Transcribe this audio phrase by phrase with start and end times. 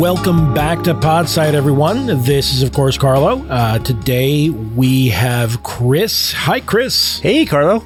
[0.00, 2.06] Welcome back to Podside, everyone.
[2.24, 3.46] This is, of course, Carlo.
[3.48, 6.32] Uh, today we have Chris.
[6.32, 7.20] Hi, Chris.
[7.20, 7.80] Hey, Carlo.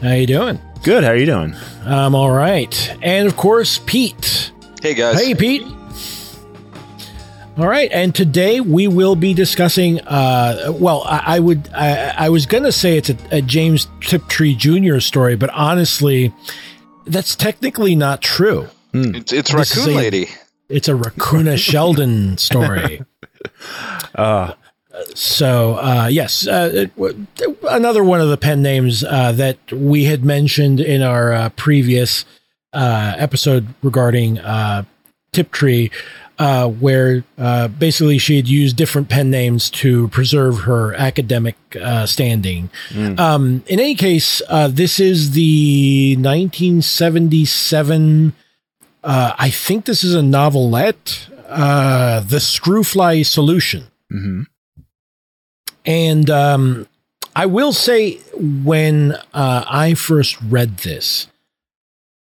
[0.00, 0.58] How you doing?
[0.82, 1.04] Good.
[1.04, 1.54] How are you doing?
[1.84, 2.96] I'm all right.
[3.02, 4.52] And of course, Pete.
[4.80, 5.20] Hey guys.
[5.20, 5.62] Hey, Pete.
[7.58, 10.00] All right, and today we will be discussing.
[10.00, 13.86] Uh, well, I, I would, I, I was going to say it's a, a James
[14.00, 14.98] Tiptree Jr.
[15.00, 16.32] story, but honestly,
[17.04, 18.68] that's technically not true.
[18.94, 20.28] It's, it's This Raccoon a- Lady.
[20.70, 23.02] It's a Raccoona Sheldon story.
[24.14, 24.52] Uh,
[25.14, 27.26] So uh, yes, uh, it w-
[27.68, 32.24] another one of the pen names uh, that we had mentioned in our uh, previous
[32.72, 34.82] uh, episode regarding uh,
[35.32, 35.90] Tiptree,
[36.38, 42.04] uh, where uh, basically she had used different pen names to preserve her academic uh,
[42.06, 42.68] standing.
[43.18, 48.32] Um, in any case, uh, this is the 1977.
[49.02, 53.86] Uh, I think this is a novelette, uh, The Screwfly Solution.
[54.12, 54.46] mhm.
[55.86, 56.86] And um,
[57.34, 61.26] I will say, when uh, I first read this,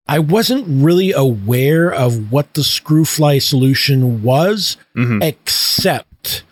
[0.08, 5.22] I wasn't really aware of what the screwfly solution was, Mhm.
[5.22, 6.42] except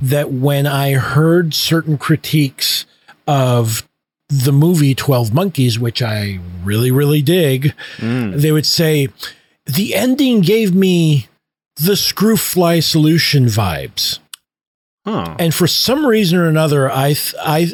[0.00, 2.84] that when I heard certain critiques
[3.26, 3.86] of
[4.28, 8.40] the movie 12 Monkeys, which I really, really dig, Mm.
[8.40, 9.08] they would say,
[9.68, 11.28] the ending gave me
[11.76, 14.18] the screwfly solution vibes
[15.06, 15.36] Huh.
[15.38, 17.70] and for some reason or another i th- i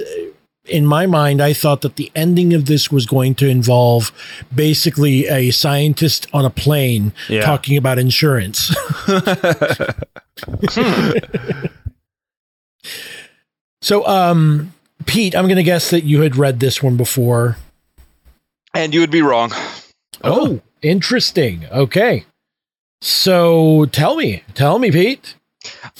[0.66, 4.12] in my mind i thought that the ending of this was going to involve
[4.54, 7.40] basically a scientist on a plane Yeah.
[7.42, 8.72] talking about insurance
[13.82, 14.72] so um
[15.06, 17.56] pete i'm going to guess that you had read this one before
[18.74, 19.52] And you would be wrong.
[20.22, 22.24] oh interesting okay
[23.00, 25.34] so tell me tell me pete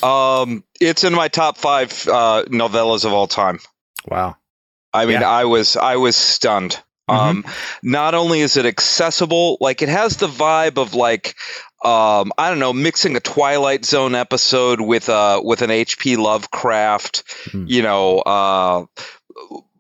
[0.03, 3.61] Um, it's in my top five uh, novellas of all time.
[4.07, 4.37] wow.
[4.93, 5.29] I mean, Yeah.
[5.31, 6.79] I was I was stunned.
[7.09, 7.45] Um,
[7.83, 11.35] not only is it accessible, like it has the vibe of like
[11.83, 16.17] um, I don't know, mixing a Twilight Zone episode with uh with an H.P.
[16.17, 17.65] Lovecraft, Hmm.
[17.67, 18.85] you know, uh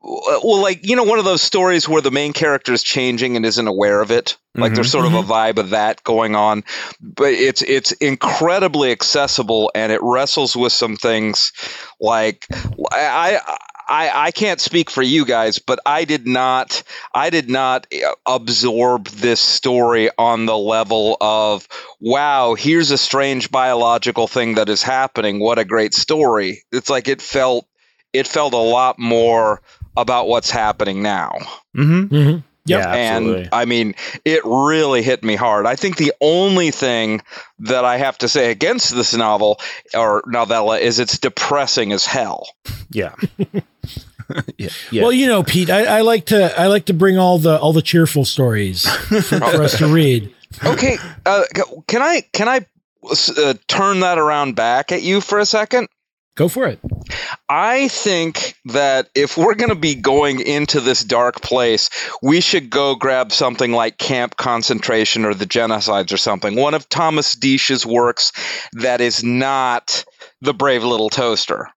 [0.04, 3.46] well like you know one of those stories where the main character is changing and
[3.46, 6.62] isn't aware of it like there's sort of a vibe of that going on
[7.00, 11.52] but it's it's incredibly accessible and it wrestles with some things
[12.00, 12.46] like
[12.92, 16.82] I, I I can't speak for you guys, but I did not
[17.12, 21.68] I did not uh, absorb this story on the level of
[22.00, 25.38] wow, here's a strange biological thing that is happening.
[25.38, 26.62] What a great story.
[26.72, 27.66] It's like it felt
[28.12, 29.60] it felt a lot more
[29.96, 31.38] about what's happening now.
[31.76, 32.14] Mm-hmm.
[32.14, 32.38] mm-hmm.
[32.66, 32.82] Yep.
[32.82, 33.42] Yeah, absolutely.
[33.42, 33.94] And I mean,
[34.24, 35.66] it really hit me hard.
[35.66, 37.20] I think the only thing
[37.58, 39.60] that I have to say against this novel
[39.92, 42.48] or novella is it's depressing as hell.
[42.90, 43.14] yeah.
[44.56, 44.70] yeah.
[44.90, 45.02] Yeah.
[45.02, 47.74] Well, you know, Pete, I, I like to I like to bring all the all
[47.74, 50.34] the cheerful stories for, for us to read.
[50.64, 51.42] Okay, uh,
[51.86, 52.64] can I can I
[53.10, 55.88] uh, turn that around back at you for a second?
[56.36, 56.80] Go for it.
[57.48, 61.90] I think that if we're going to be going into this dark place,
[62.22, 66.56] we should go grab something like Camp Concentration or The Genocides or something.
[66.56, 68.32] One of Thomas Disch's works
[68.72, 70.04] that is not
[70.40, 71.68] The Brave Little Toaster.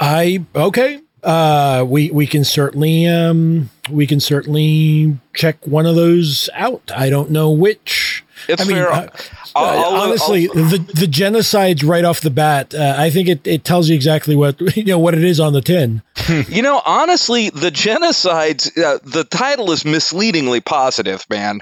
[0.00, 1.00] I okay.
[1.22, 6.90] Uh, we we can certainly um we can certainly check one of those out.
[6.94, 8.24] I don't know which.
[8.48, 8.92] It's I mean, fair.
[8.92, 9.08] uh,
[9.56, 12.74] I'll- I'll- honestly, I'll- the the genocides right off the bat.
[12.74, 15.52] Uh, I think it, it tells you exactly what you know what it is on
[15.52, 16.02] the tin.
[16.48, 18.76] you know, honestly, the genocides.
[18.76, 21.60] Uh, the title is misleadingly positive, man.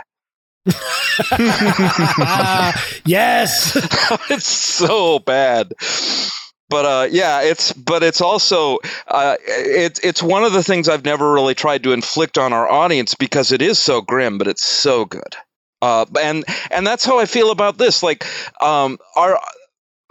[3.05, 3.77] yes.
[4.31, 5.73] it's so bad.
[6.69, 8.79] But uh, yeah, it's but it's also
[9.09, 12.67] uh, it's it's one of the things I've never really tried to inflict on our
[12.71, 15.37] audience because it is so grim, but it's so good.
[15.83, 18.05] Uh, and and that's how I feel about this.
[18.05, 18.25] Like,
[18.63, 19.37] um, our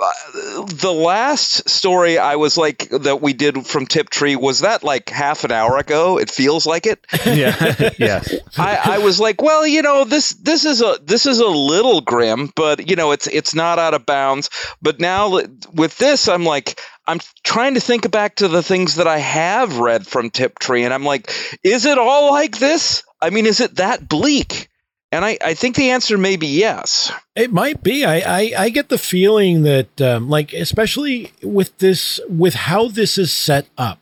[0.02, 5.10] uh, the last story I was like that we did from Tiptree was that like
[5.10, 6.18] half an hour ago.
[6.18, 7.06] It feels like it.
[7.26, 7.92] Yeah.
[8.00, 8.24] yeah.
[8.58, 12.02] I, I was like, well, you know, this this is a this is a little
[12.02, 14.50] grim, but you know, it's it's not out of bounds.
[14.82, 15.40] But now
[15.72, 19.78] with this, I'm like, I'm trying to think back to the things that I have
[19.78, 21.32] read from Tiptree, and I'm like,
[21.64, 23.04] is it all like this?
[23.22, 24.71] I mean, is it that bleak?
[25.12, 27.12] And I, I think the answer may be yes.
[27.36, 28.06] It might be.
[28.06, 33.18] I, I, I get the feeling that, um, like, especially with this, with how this
[33.18, 34.00] is set up,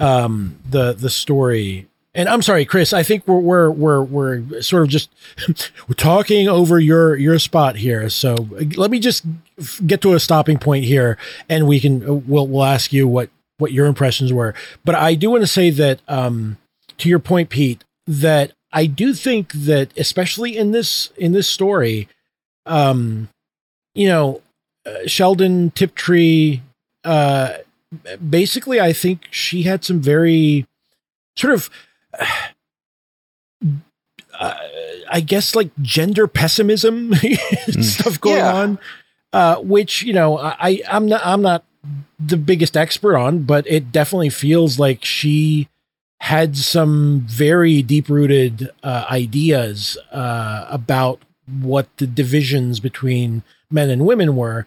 [0.00, 1.86] um, the the story.
[2.14, 2.92] And I'm sorry, Chris.
[2.92, 5.10] I think we're we're we're we're sort of just
[5.46, 8.08] we're talking over your your spot here.
[8.08, 9.24] So let me just
[9.86, 11.18] get to a stopping point here,
[11.48, 14.54] and we can we'll we'll ask you what what your impressions were.
[14.84, 16.56] But I do want to say that, um,
[16.98, 22.08] to your point, Pete, that I do think that, especially in this in this story,
[22.66, 23.28] um,
[23.94, 24.42] you know,
[24.86, 26.60] uh, Sheldon Tiptree,
[27.04, 27.54] uh,
[28.28, 30.66] basically, I think she had some very
[31.36, 31.70] sort of,
[34.38, 34.54] uh,
[35.10, 37.14] I guess, like gender pessimism
[37.80, 38.54] stuff going Yeah.
[38.54, 38.78] on,
[39.32, 41.64] uh, which you know, I I'm not I'm not
[42.18, 45.68] the biggest expert on, but it definitely feels like she
[46.20, 51.20] had some very deep rooted uh, ideas uh, about
[51.60, 54.66] what the divisions between men and women were.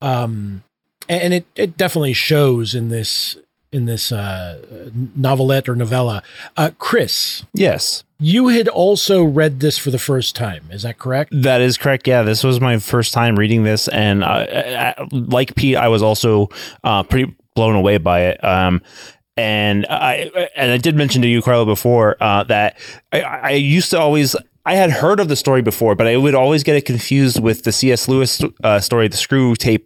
[0.00, 0.62] Um,
[1.08, 3.36] and it, it definitely shows in this
[3.72, 6.22] in this uh, novelette or novella.
[6.56, 10.64] Uh, Chris, Yes, you had also read this for the first time.
[10.70, 11.30] Is that correct?
[11.42, 12.08] that is correct.
[12.08, 16.48] Yeah, this was my first time reading this, and uh, like Pete, I was also
[16.84, 18.42] uh, pretty blown away by it.
[18.44, 18.82] Um,
[19.36, 22.78] and I and I did mention to you, Carlo, before uh, that
[23.12, 24.34] I, I used to always.
[24.64, 27.62] I had heard of the story before, but I would always get it confused with
[27.62, 28.08] the C.S.
[28.08, 29.84] Lewis uh, story, the Screwtape.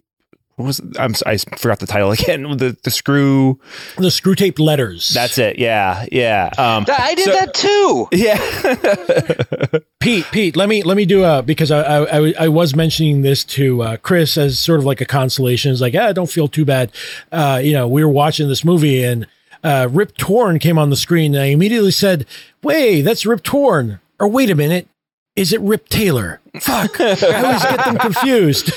[0.55, 2.43] What was I'm I forgot the title again.
[2.57, 3.59] The the Screw.
[3.97, 5.09] The screw taped letters.
[5.09, 5.59] That's it.
[5.59, 6.49] Yeah, yeah.
[6.57, 8.07] Um, Th- I did So- that too.
[8.11, 9.79] yeah.
[9.99, 13.21] Pete, Pete, let me let me do a because I I, I- I was mentioning
[13.21, 15.71] this to uh, Chris as sort of like a consolation.
[15.71, 16.91] It's like, ah, don't feel too bad.
[17.31, 19.27] Uh, you know, we were watching this movie and
[19.63, 22.25] uh, Rip Torn came on the screen, and I immediately said,
[22.63, 24.87] "Wait, that's Rip Torn." Or wait a minute,
[25.35, 26.41] is it Rip Taylor?
[26.59, 28.71] Fuck, I always get them confused.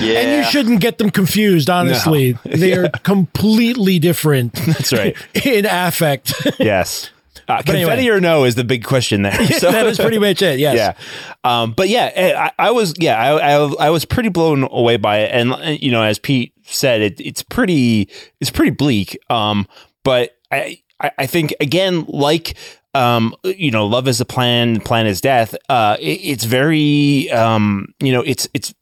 [0.00, 0.18] Yeah.
[0.18, 1.68] And you shouldn't get them confused.
[1.68, 5.16] Honestly, they are completely different That's right.
[5.44, 6.32] in affect.
[6.58, 7.10] Yes.
[7.48, 8.08] Uh, confetti anyway.
[8.08, 9.46] or no is the big question there.
[9.46, 10.58] So that is pretty much it.
[10.58, 10.76] Yes.
[10.76, 10.94] yeah.
[11.44, 14.98] Um, but yeah, eh, I, I was yeah I, I I was pretty blown away
[14.98, 18.10] by it, and uh, you know as Pete said, it, it's pretty
[18.40, 19.18] it's pretty bleak.
[19.30, 19.66] Um,
[20.04, 22.56] but I I, think again like.
[22.94, 25.54] Um, you know, love is a plan, plan is death.
[25.68, 28.74] Uh, it, it's very, um, you know, it's, it's,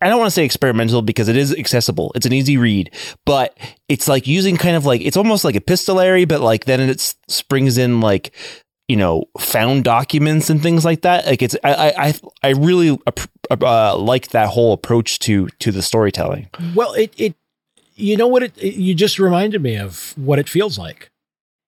[0.00, 2.12] I don't want to say experimental because it is accessible.
[2.14, 2.94] It's an easy read,
[3.26, 7.14] but it's like using kind of like, it's almost like epistolary, but like then it
[7.28, 8.32] springs in like,
[8.86, 11.26] you know, found documents and things like that.
[11.26, 12.96] Like it's, I, I, I- I really
[13.50, 16.48] uh, like that whole approach to, to the storytelling.
[16.74, 17.34] Well, it it
[17.98, 21.10] you know what it, it- you just reminded me of what it feels like.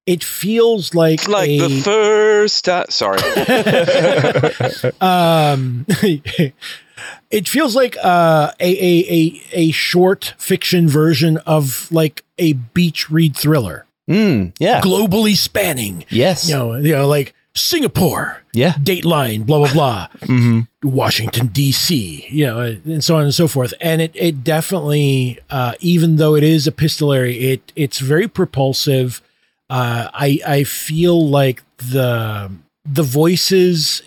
[0.07, 2.87] It feels like It's like a, the first time.
[2.89, 3.21] Sorry.
[5.01, 5.87] um
[7.31, 13.11] it feels like uh, a, a a a short fiction version of like a beach
[13.11, 14.81] read thriller, Mm, yeah.
[14.81, 16.05] globally spanning.
[16.11, 16.49] Yes.
[16.49, 18.73] You know, you know, like Singapore, Yeah.
[18.75, 20.09] Dateline, blah blah blah.
[20.23, 23.75] hmm Washington D.C., you know, and so on and so forth.
[23.81, 29.21] And it it definitely, uh, even though it is epistolary, it it's very propulsive.
[29.69, 32.51] Uh, I I feel like the
[32.85, 34.03] the voices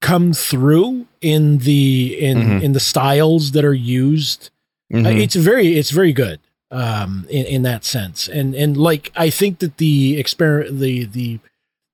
[0.00, 2.62] come through in the in Mhm.
[2.62, 4.50] in the styles that are used.
[4.92, 5.20] Uh, Mhm.
[5.22, 8.28] it's very it's very good um, in in that sense.
[8.28, 11.38] And and like I think that the experiment the the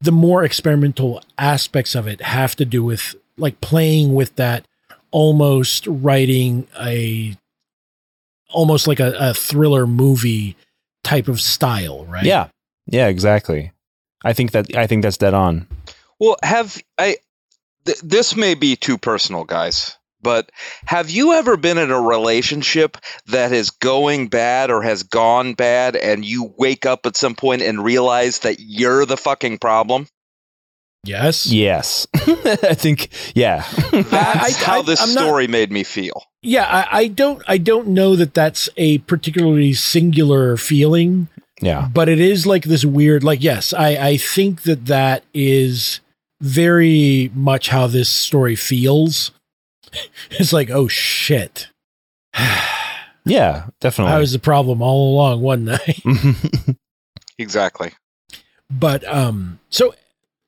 [0.01, 4.67] the more experimental aspects of it have to do with like playing with that
[5.11, 7.37] almost writing a
[8.51, 10.57] almost like a, a thriller movie
[11.05, 12.49] type of style right Yeah.
[12.91, 13.73] Yeah, exactly.
[14.25, 15.67] I think that I think that's dead on.
[16.19, 17.17] Well, have I?
[17.85, 19.98] Th- this may be too personal, guys.
[20.21, 20.51] But
[20.85, 22.97] have you ever been in a relationship
[23.27, 27.63] that is going bad or has gone bad, and you wake up at some point
[27.63, 30.09] and realize that you're the fucking problem?
[31.05, 32.07] yes Yes.
[32.15, 33.65] I think yeah.
[33.93, 36.25] That's I- how this I'm not- story made me feel.
[36.43, 41.29] yeah I, I don't i don't know that that's a particularly singular feeling
[41.61, 41.89] yeah.
[41.93, 46.01] but it is like this weird like yes i i think that that is
[46.41, 49.33] very much how this story feels.
[50.33, 51.69] It's like, oh shit.
[53.25, 54.15] Yeah, definitely.
[54.15, 56.75] I was the problem all along, wasn't I?
[57.41, 57.93] Exactly.
[58.71, 59.95] but um so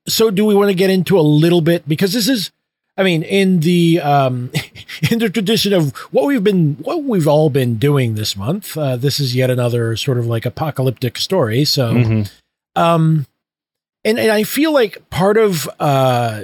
[0.09, 2.51] so do we want to get into a little bit because this is
[2.97, 4.51] I mean in the um
[5.11, 8.97] in the tradition of what we've been what we've all been doing this month uh
[8.97, 12.31] this is yet another sort of like apocalyptic story so Mhm.
[12.77, 13.27] um
[14.05, 16.43] and and I feel like part of uh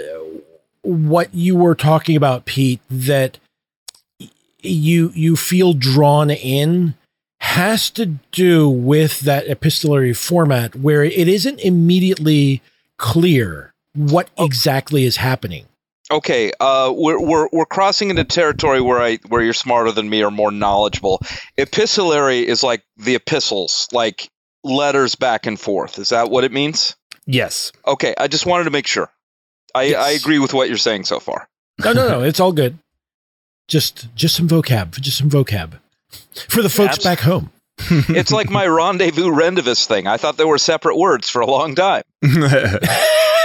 [0.86, 3.38] what you were talking about Pete that
[4.60, 6.94] you you feel drawn in
[7.40, 12.62] has to do with that epistolary format where it isn't immediately
[12.96, 15.66] clear what exactly is happening.
[16.10, 20.22] Okay, uh, we're, we're we're crossing into territory where I where you're smarter than me
[20.22, 21.20] or more knowledgeable.
[21.58, 24.28] Epistolary is like the epistles, like
[24.62, 25.98] letters back and forth.
[25.98, 26.94] Is that what it means?
[27.26, 27.72] yes.
[27.86, 29.10] Okay, I just wanted to make sure.
[29.76, 30.06] I, Yes.
[30.06, 31.48] I agree with what you're saying so far.
[31.84, 32.78] No, no, no, it's all good.
[33.68, 35.78] Just just some vocab, just some vocab
[36.48, 37.50] for the folks Abs- back home.
[38.08, 40.06] It's like my rendezvous rendezvous thing.
[40.06, 42.02] I thought they were separate words for a long time.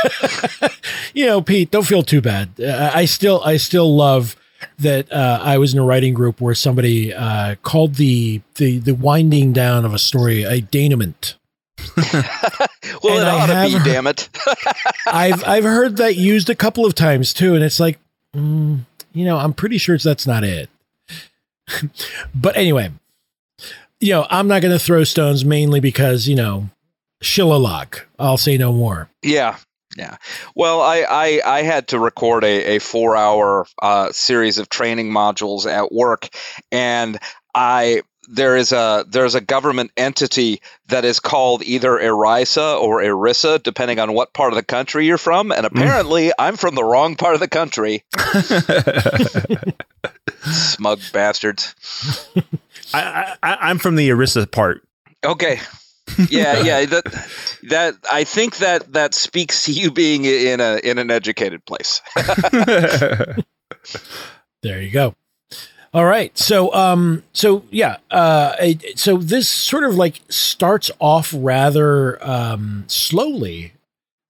[1.14, 2.50] you know, Pete, don't feel too bad.
[2.60, 4.36] Uh, I still, I still love
[4.80, 8.94] that uh, I was in a writing group where somebody uh, called the, the the
[8.94, 11.36] winding down of a story a denouement.
[13.04, 14.30] Well, And it I ought to have- be, damn it.
[15.08, 18.00] I've I've heard that used a couple of times too, and it's like,
[18.36, 18.82] mm,
[19.14, 20.70] you know, I'm pretty sure that's not it.
[22.36, 22.92] but anyway,
[24.00, 26.70] you know, I'm not going to throw stones mainly because you know,
[27.24, 28.02] shillalak.
[28.20, 29.10] I'll say no more.
[29.24, 29.58] Yeah.
[29.98, 30.16] Yeah.
[30.56, 35.12] Well, I, I, I had to record a, a four hour uh, series of training
[35.12, 36.30] modules at work,
[36.72, 37.20] and
[37.54, 43.62] I there is a there's a government entity that is called either ERISA or ERISA,
[43.62, 45.52] depending on what part of the country you're from.
[45.52, 45.72] And mm.
[45.72, 48.04] apparently, I'm from the wrong part of the country.
[50.52, 51.76] Smug bastards.
[52.94, 54.82] I, I, I'm from the Arissa part.
[55.24, 55.60] Okay.
[56.30, 56.86] Yeah, yeah.
[56.86, 57.28] That
[57.70, 62.02] that I think that that speaks to you being in a in an educated place.
[64.62, 65.16] There you go.
[65.94, 66.36] All right.
[66.38, 68.56] So um so yeah, uh
[68.96, 73.74] so this sort of like starts off rather um slowly.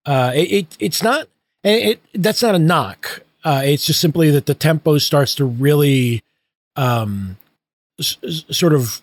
[0.05, 1.27] Uh it, it it's not
[1.63, 3.21] it, it that's not a knock.
[3.43, 6.23] Uh it's just simply that the tempo starts to really
[6.75, 7.37] um
[7.99, 8.17] s-
[8.49, 9.01] sort of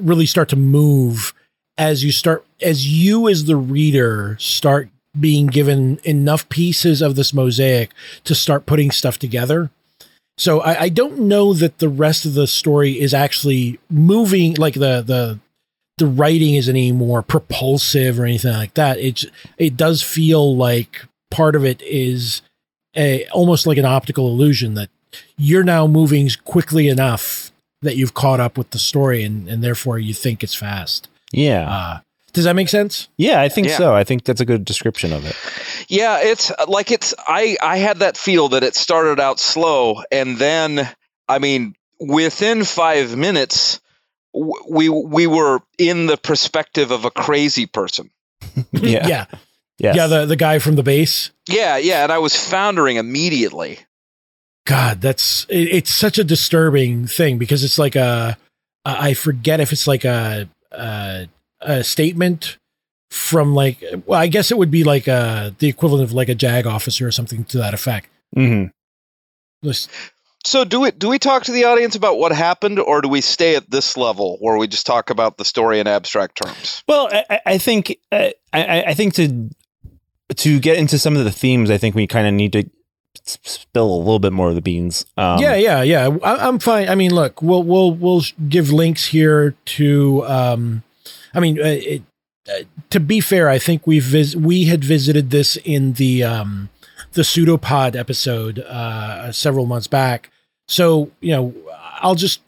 [0.00, 1.34] really start to move
[1.76, 4.88] as you start as you as the reader start
[5.18, 7.90] being given enough pieces of this mosaic
[8.24, 9.70] to start putting stuff together.
[10.40, 14.72] So I, I don't know that the rest of the story is actually moving like
[14.72, 15.38] the the
[15.98, 18.98] the writing isn't any more propulsive or anything like that.
[18.98, 19.26] It's
[19.58, 22.40] it does feel like part of it is
[22.96, 24.88] a almost like an optical illusion that
[25.36, 29.98] you're now moving quickly enough that you've caught up with the story and, and therefore
[29.98, 31.08] you think it's fast.
[31.32, 31.68] yeah.
[31.70, 32.00] Uh,
[32.32, 33.08] does that make sense?
[33.16, 33.76] Yeah, I think Yeah.
[33.76, 33.94] so.
[33.94, 35.36] I think that's a good description of it.
[35.88, 40.38] Yeah, it's like it's I I had that feel that it started out slow and
[40.38, 40.88] then
[41.28, 43.80] I mean within 5 minutes
[44.32, 48.10] we we were in the perspective of a crazy person.
[48.72, 49.06] Yeah.
[49.06, 49.24] yeah.
[49.78, 49.96] Yes.
[49.96, 51.30] Yeah, the, the guy from the base.
[51.48, 53.78] Yeah, yeah, and I was foundering immediately.
[54.66, 58.36] God, that's it, it's such a disturbing thing because it's like a
[58.84, 61.28] I forget if it's like a a,
[61.60, 62.58] a statement
[63.10, 66.34] from like well I guess it would be like a the equivalent of like a
[66.34, 68.08] JAG officer or something to that effect.
[68.36, 68.68] mm-hmm.
[69.66, 69.90] Just-
[70.44, 73.20] So do we do we talk to the audience about what happened or do we
[73.20, 76.82] stay at this level where we just talk about the story in abstract terms?
[76.88, 79.50] Well, I- I, I think uh, I, I- I think to
[80.36, 82.64] to get into some of the themes, I think we kind of need to
[83.24, 85.04] spill a little bit more of the beans.
[85.16, 86.16] Um, yeah, yeah, yeah.
[86.22, 86.88] I, I'm fine.
[86.88, 90.24] I mean, look, we'll we'll we'll give links here to.
[90.26, 90.82] Um,
[91.34, 92.02] I mean, uh, it,
[92.48, 96.68] uh, to be fair, I think we vis- we had visited this in the um,
[97.12, 100.30] the pseudopod episode uh, several months back.
[100.68, 101.54] So you know,
[102.00, 102.40] I'll just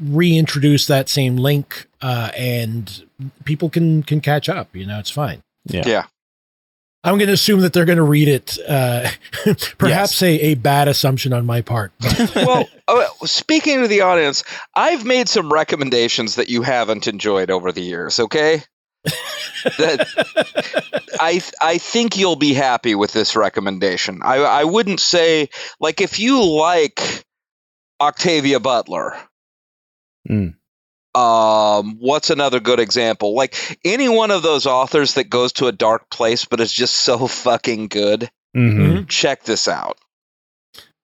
[0.00, 3.04] reintroduce that same link, uh, and
[3.44, 4.74] people can can catch up.
[4.74, 5.42] You know, it's fine.
[5.66, 5.82] Yeah.
[5.86, 6.04] Yeah.
[7.02, 8.58] I'm going to assume that they're going to read it.
[8.68, 9.10] Uh,
[9.78, 11.92] perhaps a, a bad assumption on my part.
[12.36, 17.72] well, uh, speaking to the audience, I've made some recommendations that you haven't enjoyed over
[17.72, 18.20] the years.
[18.20, 18.62] Okay,
[19.78, 20.06] that
[21.20, 24.20] I I think you'll be happy with this recommendation.
[24.22, 27.24] I I wouldn't say like if you like
[28.00, 29.16] Octavia Butler.
[30.28, 30.54] Mm.
[31.14, 33.34] Um, what's another good example?
[33.34, 36.94] Like any one of those authors that goes to a dark place, but is just
[36.94, 38.30] so fucking good.
[38.56, 39.06] Mhm.
[39.08, 39.96] check this out.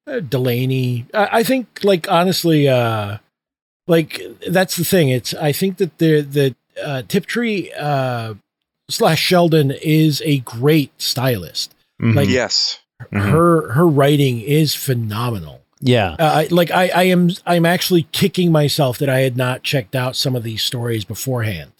[0.08, 1.06] uh, Delany.
[1.14, 3.18] I, I think, like honestly, uh,
[3.88, 5.08] like that's the thing.
[5.08, 8.34] It's I think that the the uh, Tiptree uh,
[8.88, 11.74] slash Sheldon is a great stylist.
[12.00, 12.14] Mhm.
[12.14, 12.78] Like- Yes.
[13.12, 13.30] Mhm.
[13.30, 15.60] Her her writing is phenomenal.
[15.80, 16.16] Yeah.
[16.18, 20.16] Uh, like I, I am I'm actually kicking myself that I had not checked out
[20.16, 21.72] some of these stories beforehand.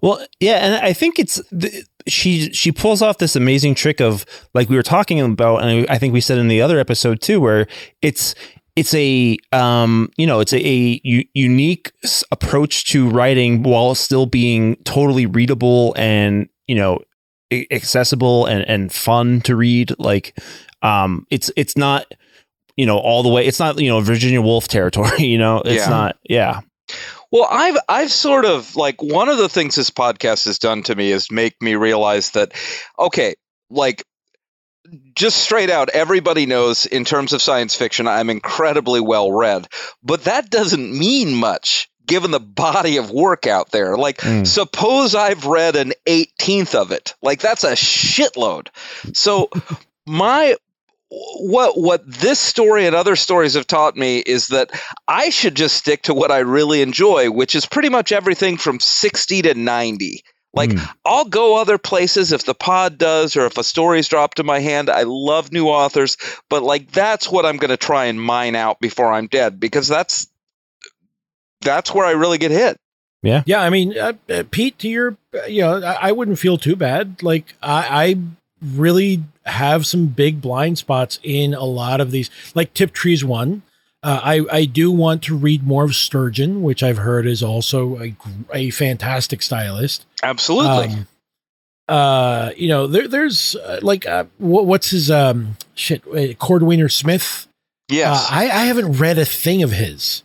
[0.00, 4.26] Well, yeah, and I think it's the, she she pulls off this amazing trick of
[4.54, 7.40] like we were talking about, and I think we said in the other episode too,
[7.40, 7.66] where
[8.00, 8.34] it's
[8.76, 13.94] it's a um you know it's a, a u- unique s- approach to writing while
[13.94, 17.00] still being totally readable and you know
[17.70, 19.94] accessible and and fun to read.
[19.98, 20.38] Like
[20.82, 22.06] um it's it's not
[22.76, 25.10] you know all the way it's not you know Virginia Woolf territory.
[25.24, 25.90] You know it's Yeah.
[25.90, 26.60] not yeah.
[27.30, 30.94] Well, I've I've sort of like one of the things this podcast has done to
[30.94, 32.52] me is make me realize that
[32.98, 33.34] okay,
[33.70, 34.04] like
[35.14, 39.68] just straight out everybody knows in terms of science fiction I'm incredibly well read,
[40.02, 43.96] but that doesn't mean much given the body of work out there.
[43.96, 44.46] Like Mm.
[44.46, 47.14] suppose I've read an 18th of it.
[47.22, 48.68] Like that's a shitload.
[49.14, 49.48] So
[50.06, 50.56] my
[51.40, 54.70] what what this story and other stories have taught me is that
[55.06, 58.80] I should just stick to what I really enjoy, which is pretty much everything from
[58.80, 60.22] 60 to 90.
[60.54, 60.88] Like Mm.
[61.04, 64.60] I'll go other places if the pod does or if a story's dropped in my
[64.60, 64.90] hand.
[64.90, 66.16] I love new authors,
[66.48, 69.88] but like that's what I'm going to try and mine out before I'm dead because
[69.88, 70.28] that's
[71.60, 72.76] that's where I really get hit.
[73.22, 75.16] Yeah, Yeah, I mean, uh, uh, Pete, to your,
[75.46, 77.22] you know, I, I wouldn't feel too bad.
[77.22, 78.16] Like, I, I
[78.62, 83.62] really have some big blind spots in a lot of these, like Tiptree's one.
[84.04, 88.00] Uh, I, I do want to read more of Sturgeon, which I've heard is also
[88.00, 88.16] a,
[88.52, 90.06] a fantastic stylist.
[90.22, 90.94] Absolutely.
[90.94, 91.06] Um,
[91.88, 96.90] uh, you know, there, there's uh, like, uh, what, what's his, um, shit, uh, Cordwainer
[96.90, 97.46] Smith.
[97.88, 98.24] yes.
[98.24, 100.24] Uh, I, I haven't read a thing of his.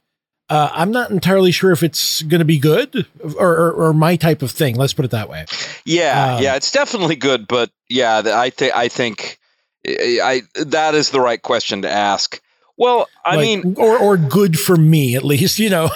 [0.50, 3.06] Uh, I'm not entirely sure if it's going to be good
[3.38, 4.76] or, or, or my type of thing.
[4.76, 5.46] Let's put it that way.
[5.86, 9.40] Yeah, Um, yeah, it's definitely good, but yeah, I think I think
[9.86, 12.40] I, that is the right question to ask.
[12.78, 15.60] Well, I Like, mean, or or good for me at least.
[15.60, 15.90] You know.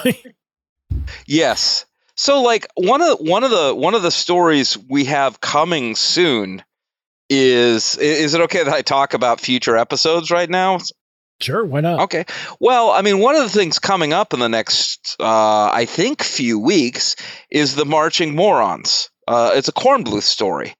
[1.26, 1.86] yes.
[2.14, 6.62] So, like one of one of the one of the stories we have coming soon
[7.30, 10.78] is is it okay that I talk about future episodes right now?
[11.42, 12.00] Sure, why not?
[12.02, 12.24] Okay.
[12.60, 16.22] Well, I mean, one of the things coming up in the next, uh, I think,
[16.22, 17.16] few weeks
[17.50, 19.10] is the Marching Morons.
[19.26, 20.74] Uh, it's a Kornbluth story,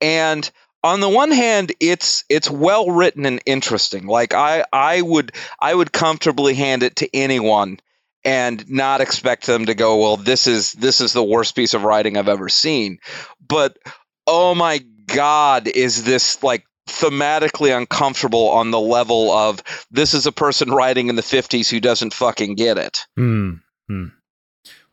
[0.00, 0.48] and
[0.82, 4.06] on the one hand, it's it's well written and interesting.
[4.06, 7.78] Like I I would I would comfortably hand it to anyone
[8.24, 11.84] and not expect them to go, well, this is this is the worst piece of
[11.84, 12.98] writing I've ever seen.
[13.46, 13.78] But
[14.26, 20.32] oh my god, is this like thematically uncomfortable on the level of this is a
[20.32, 23.06] person writing in the 50s who doesn't fucking get it.
[23.18, 23.60] Mm.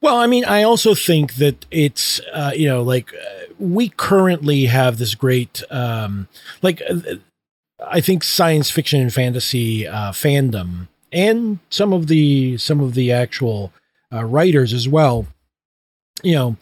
[0.01, 4.65] Well, I mean, I also think that it's uh, you know like uh, we currently
[4.65, 6.27] have this great um,
[6.61, 7.15] like uh,
[7.85, 13.11] I think science fiction and fantasy uh, fandom and some of the some of the
[13.11, 13.71] actual
[14.11, 15.27] uh, writers as well.
[16.23, 16.57] You know,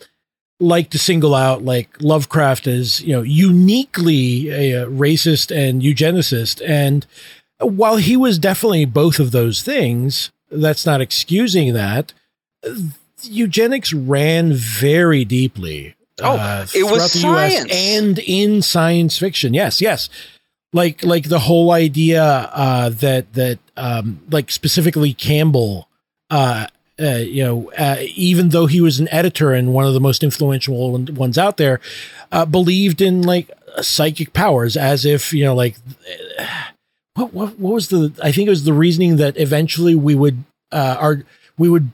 [0.60, 7.06] like to single out like Lovecraft as you know uniquely a, racist and eugenicist, and
[7.60, 12.13] while he was definitely both of those things, that's not excusing that
[13.24, 15.95] eugenics ran very deeply.
[16.22, 17.72] Oh, uh, it was science.
[17.72, 19.54] and in science fiction.
[19.54, 20.10] Yes, yes.
[20.74, 25.88] Like like the whole idea uh, that that um, like specifically Campbell,
[26.30, 26.67] uh,
[27.02, 30.24] uh, you know, uh, even though he was an editor and one of the most
[30.24, 31.80] influential one- ones out there,
[32.32, 33.50] uh, believed in like
[33.82, 35.76] psychic powers as if you know like
[37.16, 40.44] what, what what was the I think it was the reasoning that eventually we would
[40.72, 41.24] uh our
[41.58, 41.90] we would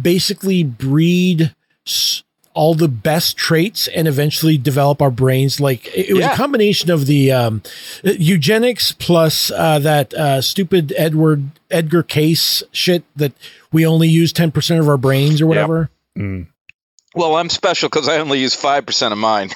[0.00, 1.54] basically breed
[1.86, 2.22] s-
[2.56, 6.32] all the best traits and eventually develop our brains like it, it was Yeah.
[6.32, 7.62] a combination of the um
[8.02, 13.32] eugenics plus uh that uh stupid Edward Edgar Cayce shit that
[13.72, 16.46] we only use 10% of our brains or whatever Mm.
[17.16, 19.50] Well, I'm special because I only use 5% of mine.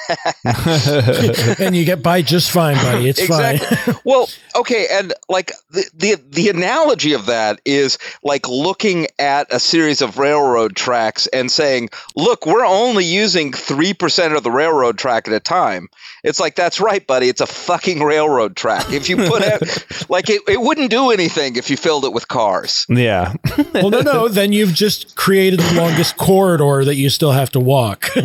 [1.61, 3.61] and you get by just fine buddy it's fine
[4.05, 9.61] well, okay, and like the, the the analogy of that is like looking at a
[9.61, 15.29] series of railroad tracks and saying, "Look, we're only using 3% of the railroad track
[15.29, 15.89] at a time."
[16.25, 17.29] It's like that's right, buddy.
[17.29, 18.93] It's a fucking railroad track.
[18.93, 22.29] If you put it like it, it wouldn't do anything if you filled it with
[22.29, 22.87] cars.
[22.89, 23.35] yeah.
[23.75, 27.53] well no no then you've just created the longest corridor that you still have have
[27.53, 28.11] to walk.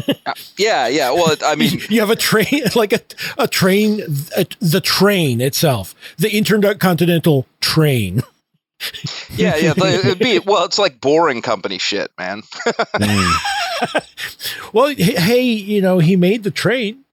[0.58, 1.12] Yeah, yeah.
[1.12, 3.00] Well, I mean, you have a train, like a,
[3.38, 4.02] a train,
[4.36, 8.22] a, the train itself, the intercontinental train.
[9.36, 9.74] yeah, yeah.
[9.74, 10.66] the- It'd be well.
[10.66, 12.42] It's like boring company shit, man.
[12.66, 14.04] Mm.
[14.74, 17.04] Well, hey, you know, he made the train.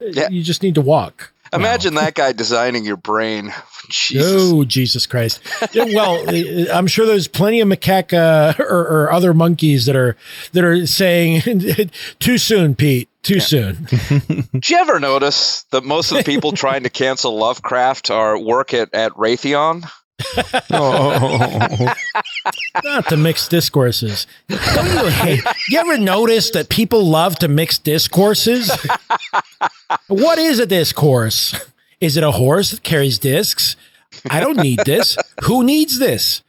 [0.00, 0.28] Yeah.
[0.30, 1.32] You just need to walk.
[1.52, 3.52] Imagine that guy designing your brain.
[3.88, 4.26] Jesus.
[4.28, 5.40] Oh, Jesus Christ.
[5.72, 9.96] Yeah, well, uh, I'm sure there's plenty of macaque uh, or, or other monkeys that
[9.96, 10.16] are
[10.52, 11.42] that are saying
[12.18, 13.08] too soon, Pete.
[13.22, 13.84] Too soon.
[13.84, 18.72] Did you ever notice that most of the people trying to cancel Lovecraft are work
[18.72, 19.86] at, at Raytheon?
[20.70, 21.94] Oh.
[22.84, 24.26] Not to mix discourses.
[24.48, 25.42] Don't you hate?
[25.68, 28.70] You ever notice that people love to mix discourses?
[30.08, 31.54] what is a discourse?
[32.00, 33.76] Is it a horse that carries discs?
[34.28, 35.16] I don't need this.
[35.42, 36.42] Who needs this?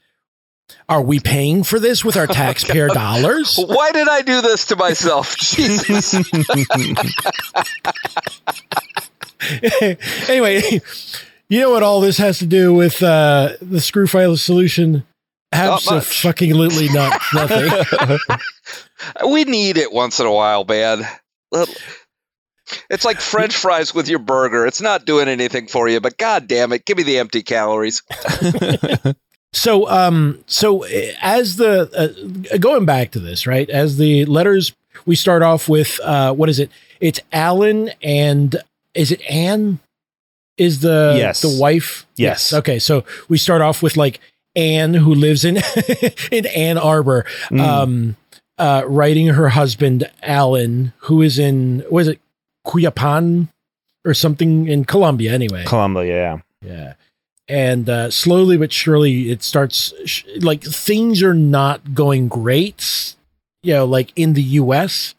[0.92, 3.58] Are we paying for this with our taxpayer dollars?
[3.58, 5.38] Why did I do this to myself?
[5.40, 6.14] Jesus.
[10.30, 10.82] anyway,
[11.52, 15.04] you know what all this has to do with uh, the screwfly solution?
[15.54, 15.86] Not.
[16.26, 17.22] Absolutely not.
[17.34, 18.18] Nothing.
[19.30, 21.06] we need it once in a while, man.
[22.90, 24.66] It's like French fries with your burger.
[24.66, 28.02] It's not doing anything for you, but god damn it, give me the empty calories.
[29.54, 33.70] So, um, so uh, as the uh, going back to this, right?
[33.70, 34.74] As the letters,
[35.06, 36.72] we start off with uh, what is it?
[37.02, 38.56] It's Alan and
[38.94, 39.80] is it Anne?
[40.58, 41.42] Is the Yes.
[41.42, 42.06] the wife?
[42.16, 42.54] Yes.
[42.54, 44.20] Okay, so we start off with like
[44.56, 45.58] Anne, who lives in
[46.32, 47.60] in Ann Arbor, Mm.
[47.62, 48.16] um,
[48.58, 52.20] uh, writing her husband Alan, who is in was it,
[52.68, 53.48] Cuyapan
[54.06, 55.64] or something in Colombia, anyway.
[55.66, 56.38] Colombia, yeah.
[56.70, 56.94] Yeah.
[57.48, 63.16] And uh, slowly but surely, it starts sh- like things are not going great.
[63.64, 65.16] You know, like in the U.S.,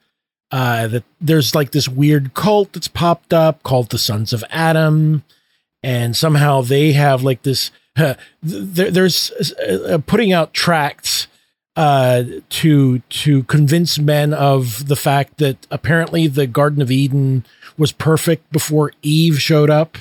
[0.53, 5.25] uh, that there's like this weird cult that's popped up called the Sons of Adam,
[5.83, 7.71] and somehow they have like this.
[7.95, 11.27] Uh, there, there's uh, putting out tracts
[11.77, 17.45] uh, to to convince men of the fact that apparently the Garden of Eden
[17.77, 19.99] was perfect before Eve showed up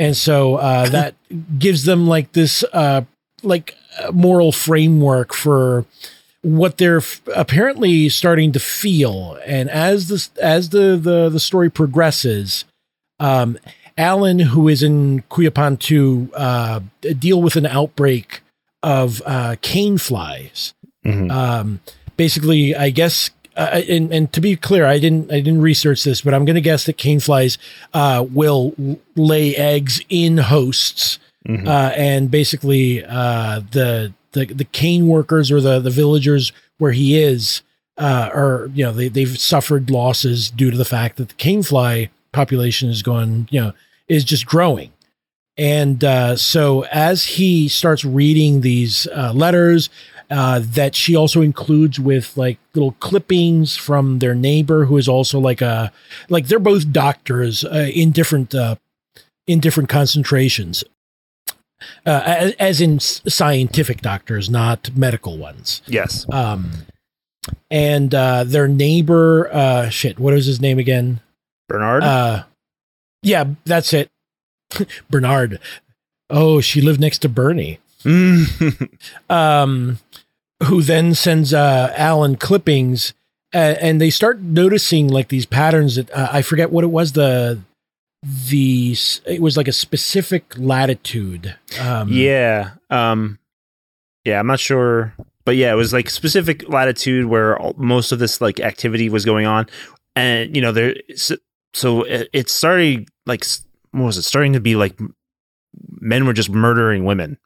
[0.00, 1.14] and so uh, that
[1.58, 3.02] gives them like this uh,
[3.42, 5.84] like uh, moral framework for
[6.42, 11.68] what they're f- apparently starting to feel and as this as the the, the story
[11.70, 12.64] progresses
[13.18, 13.58] um
[13.98, 16.80] alan who is in cuyapan to uh,
[17.18, 18.40] deal with an outbreak
[18.82, 20.72] of uh, cane flies
[21.04, 21.30] Mhm.
[21.30, 21.80] um,
[22.18, 26.20] basically, I guess, uh, and, and to be clear, I didn't I didn't research this,
[26.20, 27.56] but I'm going to guess that cane flies
[27.94, 28.74] uh, will
[29.16, 31.66] lay eggs in hosts, Mhm.
[31.66, 37.18] uh, and basically uh, the the the cane workers or the the villagers where he
[37.18, 37.62] is
[37.98, 41.62] uh, are you know they they've suffered losses due to the fact that the cane
[41.62, 43.72] fly population is going you know
[44.08, 44.92] is just growing.
[45.56, 49.90] And uh, so, as he starts reading these uh, letters,
[50.30, 55.38] uh, that she also includes with like little clippings from their neighbor, who is also
[55.38, 55.92] like a
[56.28, 58.76] like they're both doctors uh, in different uh,
[59.46, 60.84] in different concentrations,
[62.06, 65.82] uh, as, as in scientific doctors, not medical ones.
[65.86, 66.26] Yes.
[66.32, 66.70] Um,
[67.70, 71.20] and uh, their neighbor, uh, shit, what is his name again?
[71.68, 72.02] Bernard?
[72.02, 72.44] Uh,
[73.22, 74.10] yeah, that's it.
[75.10, 75.58] Bernard.
[76.28, 77.78] Oh, she lived next to Bernie.
[78.04, 78.88] Mm.
[79.30, 79.98] Um,
[80.64, 83.14] who then sends uh, Alan clippings,
[83.54, 87.12] uh, and they start noticing like these patterns that uh, I forget what it was.
[87.12, 87.60] The
[88.22, 88.94] the
[89.26, 91.56] it was like a specific latitude.
[91.80, 92.72] Um, yeah.
[92.90, 93.38] Um
[94.24, 98.18] yeah, I'm not sure, but yeah, it was like specific latitude where all, most of
[98.18, 99.66] this like activity was going on
[100.14, 101.36] and you know there so,
[101.72, 103.44] so it, it started like
[103.92, 104.98] what was it starting to be like
[106.00, 107.38] men were just murdering women.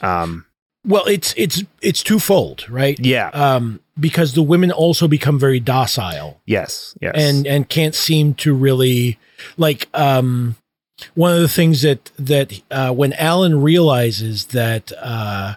[0.00, 0.46] Um
[0.84, 2.98] Well, it's it's it's twofold, right?
[2.98, 3.28] yeah.
[3.28, 6.40] Um, because the women also become very docile.
[6.46, 6.96] yes.
[7.00, 7.14] Yes.
[7.16, 9.18] and and can't seem to really
[9.56, 10.56] like um
[11.14, 15.54] one of the things that that uh when alan realizes that uh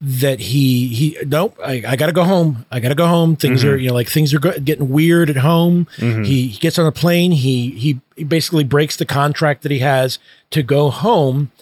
[0.00, 3.68] that he he nope i, I gotta go home i gotta go home things Mhm.
[3.68, 6.26] are you know like things are go- getting weird at home Mhm.
[6.26, 9.78] he, he gets on a plane he, he he basically breaks the contract that he
[9.78, 10.18] has
[10.50, 11.52] to go home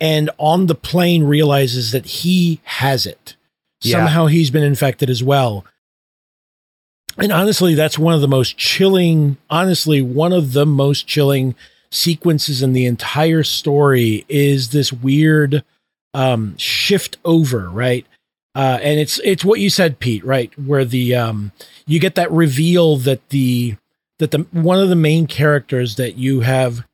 [0.00, 3.36] and on the plane realizes that he has it
[3.82, 3.96] Yeah.
[3.98, 5.64] somehow he's been infected as well
[7.18, 11.54] and honestly that's one of the most chilling honestly one of the most chilling
[11.90, 15.64] sequences in the entire story is this weird
[16.14, 18.06] um shift over right
[18.54, 20.50] Uh, and it's it's what you said, Pete, right?
[20.58, 21.52] Where the um,
[21.86, 23.76] you get that reveal that the
[24.18, 26.84] that the one of the main characters that you have,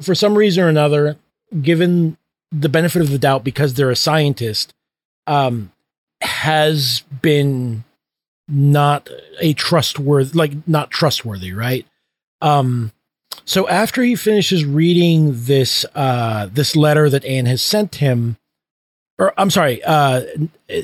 [0.00, 1.18] for some reason or another,
[1.60, 2.16] given
[2.50, 4.72] the benefit of the doubt because they're a scientist,
[5.26, 5.72] um,
[6.22, 7.84] has been
[8.48, 9.08] not
[9.40, 11.86] a trustworthy, like not trustworthy, right?
[12.40, 12.92] Um,
[13.44, 18.36] so after he finishes reading this uh, this letter that Anne has sent him,
[19.18, 20.22] or I'm sorry, uh,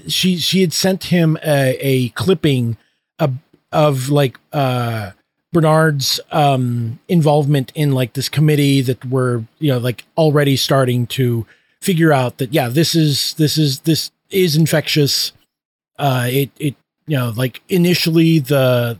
[0.06, 2.76] she she had sent him a, a clipping
[3.18, 3.34] of,
[3.72, 5.12] of like uh,
[5.52, 11.46] Bernard's um, involvement in like this committee that were you know like already starting to
[11.80, 15.32] figure out that yeah this is this is this is infectious.
[15.98, 16.74] Uh, it it
[17.06, 18.98] you know like initially the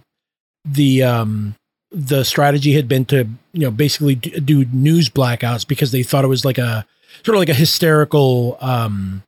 [0.65, 1.55] the um
[1.91, 3.19] the strategy had been to
[3.53, 6.85] you know basically do news blackouts because they thought it was like a
[7.25, 9.23] sort of like a hysterical um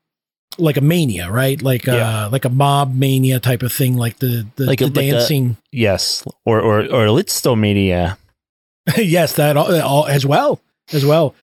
[0.58, 2.26] like a mania right like Yeah.
[2.26, 4.96] uh like a mob mania type of thing like the the, Like the a- like
[4.96, 8.16] a- dancing Yes, or or or Lisztomania.
[8.96, 10.60] yes that all, all as well
[10.92, 11.34] as well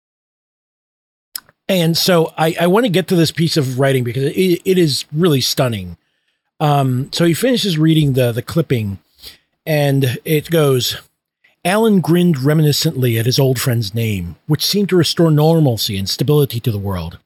[1.70, 4.78] and so i i want to get to this piece of writing because it, it
[4.78, 5.98] is really stunning
[6.60, 9.00] um so he finishes reading the the clipping
[9.66, 10.98] and it goes
[11.66, 16.62] Alan grinned reminiscently at his old friend's name, which seemed to restore normalcy and stability
[16.62, 17.18] to the world.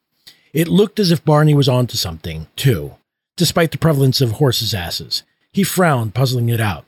[0.51, 2.95] It looked as if Barney was onto something, too,
[3.37, 5.21] despite the prevalence of horses' asses.
[5.51, 6.85] He frowned, puzzling it out.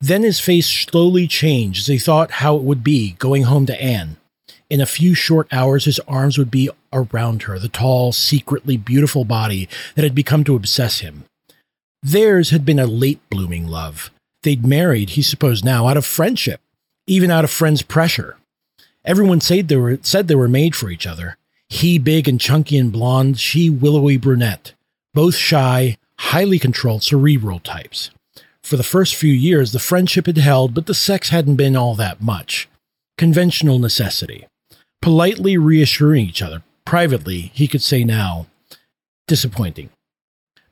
[0.00, 3.82] Then his face slowly changed as he thought how it would be going home to
[3.82, 4.16] Anne.
[4.68, 9.24] In a few short hours, his arms would be around her, the tall, secretly beautiful
[9.24, 11.24] body that had become to obsess him.
[12.02, 14.10] Theirs had been a late blooming love.
[14.42, 16.60] They'd married, he supposed now, out of friendship,
[17.06, 18.36] even out of friends' pressure.
[19.04, 21.36] Everyone said they were said they were made for each other.
[21.68, 24.72] He big and chunky and blonde, she willowy brunette.
[25.14, 28.10] Both shy, highly controlled, cerebral types.
[28.62, 31.94] For the first few years, the friendship had held, but the sex hadn't been all
[31.94, 32.68] that much.
[33.16, 34.46] Conventional necessity.
[35.02, 36.62] Politely reassuring each other.
[36.84, 38.46] Privately, he could say now,
[39.26, 39.90] disappointing.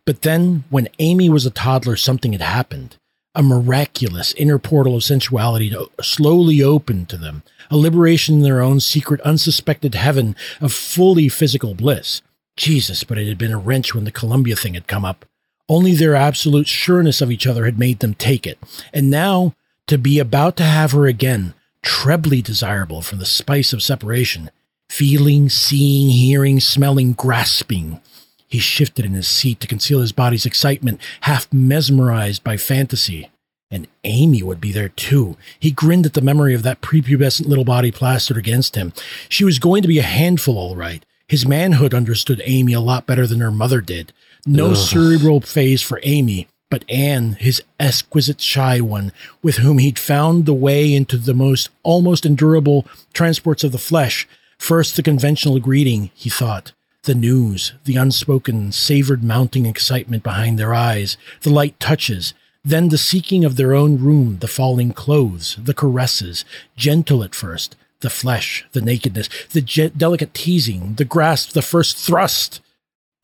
[0.07, 2.97] But then, when Amy was a toddler, something had happened.
[3.35, 8.79] A miraculous inner portal of sensuality slowly opened to them, a liberation in their own
[8.79, 12.23] secret, unsuspected heaven of fully physical bliss.
[12.57, 15.25] Jesus, but it had been a wrench when the Colombia thing had come up.
[15.69, 18.59] Only their absolute sureness of each other had made them take it.
[18.93, 19.55] And now,
[19.89, 24.51] to be about to have her again, trebly desirable from the spice of separation,
[24.89, 28.01] feeling, seeing, hearing, smelling, grasping.
[28.49, 33.31] He shifted in his seat to conceal his body's excitement, half mesmerized by fantasy.
[33.71, 35.37] And Amy would be there too.
[35.59, 38.93] He grinned at the memory of that prepubescent little body plastered against him.
[39.29, 41.05] She was going to be a handful, all right.
[41.27, 44.13] His manhood understood Amy a lot better than her mother did.
[44.47, 44.77] No Ugh.
[44.77, 49.13] cerebral phase for Amy, but Anne, his exquisite shy one,
[49.45, 54.27] with whom he'd found the way into the most almost endurable transports of the flesh.
[54.59, 56.73] First, the conventional greeting, he thought.
[57.05, 62.35] The news, the unspoken, savored mounting excitement behind their eyes, the light touches,
[62.65, 67.77] then the seeking of their own room, the falling clothes, the caresses, gentle at first,
[68.01, 69.61] the flesh, the nakedness, the
[69.97, 72.61] delicate teasing, the grasp, the first thrust.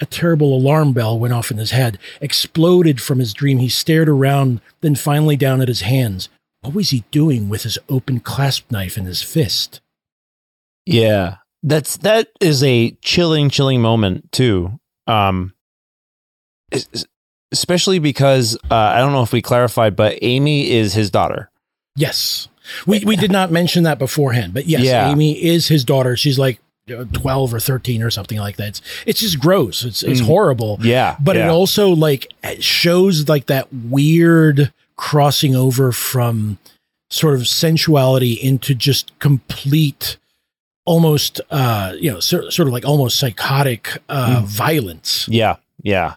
[0.01, 3.59] A terrible alarm bell went off in his head, exploded from his dream.
[3.59, 6.29] He stared around, then finally down at his hands.
[6.63, 9.81] What was he doing with his open clasp knife in his fist?
[10.87, 14.79] Yeah, that's that is a chilling, chilling moment too.
[15.07, 15.53] Um,
[16.73, 17.05] es- es-
[17.53, 21.51] especially because uh, I don't know if we clarified, but Amy is his daughter.
[21.97, 22.49] Yes.
[22.87, 25.11] We, we did not mention that beforehand, but yes, Yeah.
[25.11, 26.17] Amy is his daughter.
[26.17, 26.61] She's like
[27.13, 28.69] 12 or 13 or something like that.
[28.69, 29.85] It's, it's just gross.
[29.85, 30.27] It's, it's Mm.
[30.27, 30.79] horrible.
[30.83, 36.59] Yeah, But it also like shows like that weird crossing over from
[37.11, 40.17] sort of sensuality into just complete,
[40.85, 44.45] almost, uh, you know, sort, sort of like almost psychotic, uh, Mm.
[44.45, 45.27] violence.
[45.29, 46.15] yeah, yeah,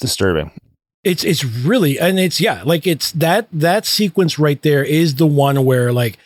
[0.00, 0.50] disturbing.
[1.04, 5.26] It's it's really and it's yeah, like it's that that sequence right there is the
[5.26, 6.18] one where like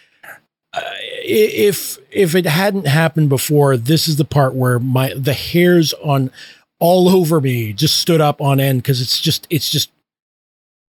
[0.75, 0.81] uh,
[1.25, 6.31] if if it hadn't happened before, this is the part where my the hairs on
[6.81, 9.91] all over me just stood up on end because it's just it's just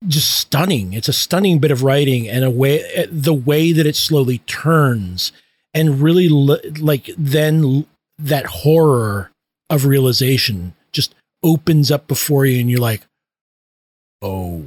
[0.07, 0.93] just stunning.
[0.93, 5.31] It's a stunning bit of writing and a way the way that it slowly turns
[5.73, 7.85] and really li- like then l-
[8.19, 9.31] that horror
[9.69, 13.01] of realization just opens up before you and you're like
[14.21, 14.65] oh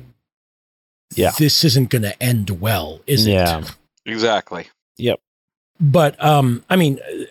[1.15, 1.31] Yeah.
[1.39, 3.61] this isn't going to end well is Yeah.
[3.61, 3.77] it
[4.07, 4.67] Exactly.
[5.81, 7.25] But um i mean uh,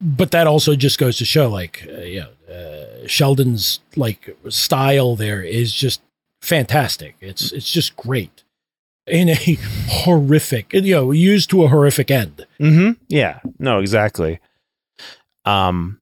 [0.00, 5.16] but that also just goes to show like uh, you know uh, Sheldon's like style
[5.16, 6.02] there is just
[6.42, 7.16] fantastic.
[7.20, 8.42] It's it's just great
[9.06, 9.34] in a
[9.88, 12.46] horrific, you know, used to a horrific end.
[12.60, 13.02] Mm-hmm.
[13.08, 13.40] Yeah.
[13.58, 14.40] No, exactly.
[15.44, 16.00] Um,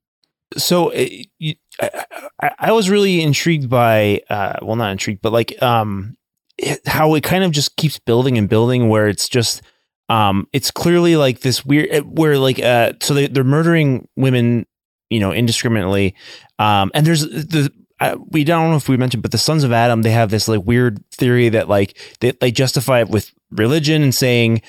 [0.57, 2.05] so it, you, I,
[2.43, 6.17] I, I was really intrigued by, uh, well, not intrigued, but like, um,
[6.59, 9.63] it, how it kind of just keeps building and building where it's just,
[10.11, 14.67] um, it's clearly like this weird, where like, uh, so they, they're murdering women,
[15.09, 16.15] you know, indiscriminately.
[16.59, 19.73] Um, and there's the, uh, we don't know if we mentioned, but the Sons of
[19.73, 24.03] Adam, they have this like weird theory that like they, they justify it with religion
[24.03, 24.63] and saying,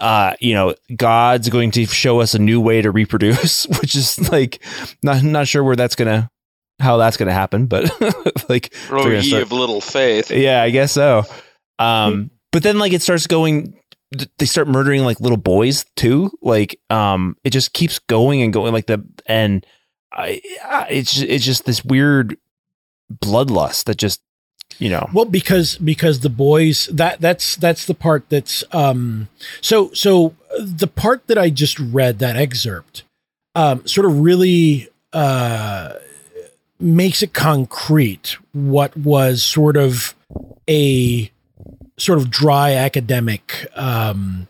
[0.00, 4.30] uh, you know, God's going to show us a new way to reproduce, which is
[4.30, 4.62] like
[5.02, 6.30] not not sure where that's gonna
[6.80, 7.84] how that's gonna happen, but
[8.50, 10.30] like Oh, they're ye start- of little faith.
[10.30, 11.22] yeah, I guess so.
[11.78, 13.83] Um, but then like it starts going, th-
[14.38, 16.30] they start murdering like little boys too.
[16.42, 19.66] Like, um, it just keeps going and going like the and
[20.12, 20.40] I,
[20.90, 22.36] it's it's just this weird
[23.12, 24.22] bloodlust that just
[24.78, 29.28] you know Well, because because the boys that that's that's the part that's um
[29.60, 33.04] so so the part that I just read that excerpt
[33.54, 35.94] um sort of really uh
[36.80, 40.14] makes it concrete what was sort of
[40.68, 41.30] a
[41.96, 44.46] sort of dry academic um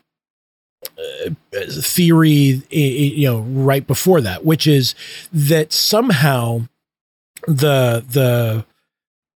[0.98, 1.30] uh,
[1.80, 4.94] theory you know right before that which is
[5.33, 6.61] that somehow
[7.46, 8.64] the the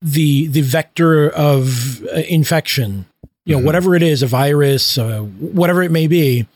[0.01, 3.05] the the vector of uh, infection
[3.45, 3.65] you know Mhm.
[3.65, 6.47] whatever it is a virus uh, whatever it may be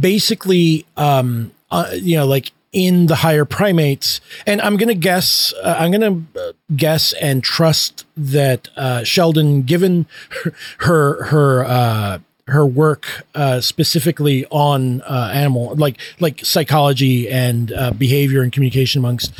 [0.00, 4.20] basically um uh, you know like in the higher primates.
[4.46, 10.06] And i'm gonna guess uh, i'm gonna uh, guess and trust that uh sheldon given
[10.78, 18.42] her her uh her work uh, specifically on uh, animal, like like psychology and behavior
[18.42, 19.32] and communication amongst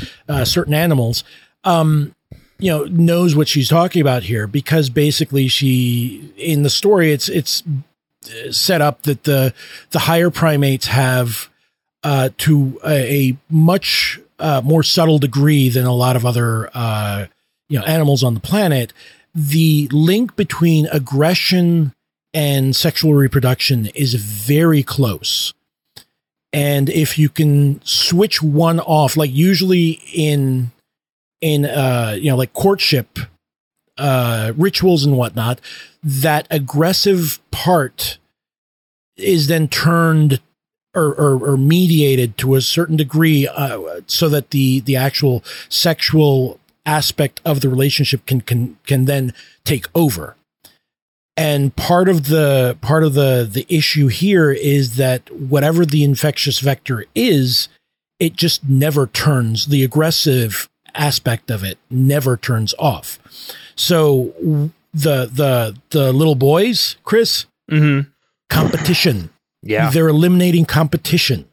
[0.44, 1.24] certain animals,
[1.64, 2.14] um,
[2.58, 7.28] you know, knows what she's talking about here because basically she in the story it's
[7.28, 7.62] it's
[8.50, 9.52] set up that the
[9.90, 11.50] the higher primates have
[12.04, 17.26] uh, to a, a much uh, more subtle degree than a lot of other uh,
[17.68, 18.92] you know animals on the planet
[19.34, 21.92] the link between aggression
[22.34, 25.54] and sexual reproduction is very close.
[26.52, 30.70] And if you can switch one off like usually in
[31.40, 33.18] in uh you know like courtship
[33.98, 35.60] uh rituals and whatnot
[36.02, 38.18] that aggressive part
[39.16, 40.40] is then turned
[40.94, 46.60] or, or, or mediated to a certain degree uh, so that the the actual sexual
[46.84, 49.32] aspect of the relationship can can can then
[49.64, 50.36] take over.
[51.36, 56.58] And part of the part of the the issue here is that whatever the infectious
[56.58, 57.68] vector is
[58.18, 63.18] it just never turns the aggressive aspect of it never turns off.
[63.76, 64.34] So
[64.92, 68.10] the the the little boys chris mm-hmm.
[68.50, 69.30] competition
[69.62, 71.46] yeah they're eliminating competition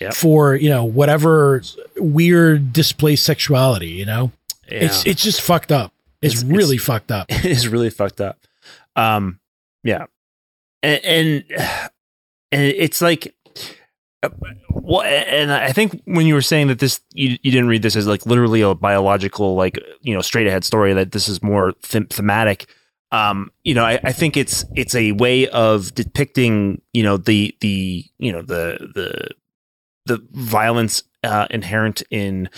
[0.00, 0.14] Yep.
[0.14, 1.62] for you know whatever
[1.96, 4.30] weird displaced sexuality you know
[4.68, 4.84] yeah.
[4.84, 8.20] it's it's just fucked up it's, It's- really it's- fucked up it is really fucked
[8.20, 8.38] up.
[8.96, 9.38] Um,
[9.84, 10.06] yeah,
[10.82, 11.44] and and,
[12.52, 13.34] and it's like,
[14.22, 14.30] uh,
[14.70, 17.94] well, and I think when you were saying that this, you, you didn't read this
[17.96, 20.94] as like literally a biological, like you know, straight ahead story.
[20.94, 22.66] That this is more them- thematic.
[23.12, 27.54] Um, you know, I, I think it's it's a way of depicting, you know, the
[27.60, 29.28] the you know the the
[30.06, 32.48] the violence uh, inherent in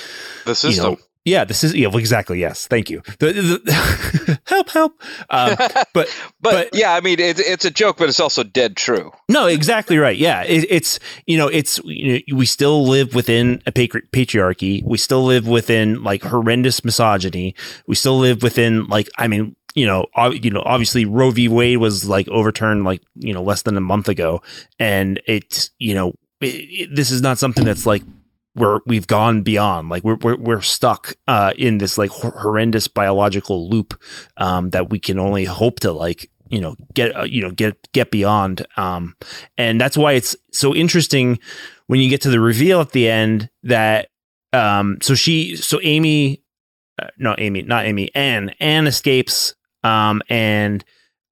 [0.44, 0.84] The system.
[0.84, 2.40] you know, yeah, this is yeah, well, exactly.
[2.40, 3.02] Yes, thank you.
[3.18, 5.02] The, the, help, help.
[5.28, 6.08] Um, but but,
[6.40, 9.12] but- yeah, I mean, it, it's a joke, but it's also dead true.
[9.28, 10.16] no, exactly right.
[10.16, 14.82] Yeah, it, it's you know, it's you know, we still live within a patri- patriarchy.
[14.82, 17.54] We still live within like horrendous misogyny.
[17.86, 21.48] We still live within like I mean, you know, ob- you know, obviously Roe v.
[21.48, 24.42] Wade was like overturned like you know less than a month ago,
[24.78, 28.02] and it's you know, it, it, this is not something that's like
[28.54, 29.88] we're we've gone beyond.
[29.88, 34.00] Like we're we're, we're stuck uh, in this like hor- horrendous biological loop
[34.36, 37.90] um, that we can only hope to like you know get uh, you know get
[37.92, 38.66] get beyond.
[38.76, 39.14] Um,
[39.56, 41.38] and that's why it's so interesting
[41.86, 44.08] when you get to the reveal at the end that
[44.52, 46.42] um, so she so Amy
[47.00, 48.50] uh, no Amy not Amy Anne.
[48.60, 50.84] Anne escapes um, and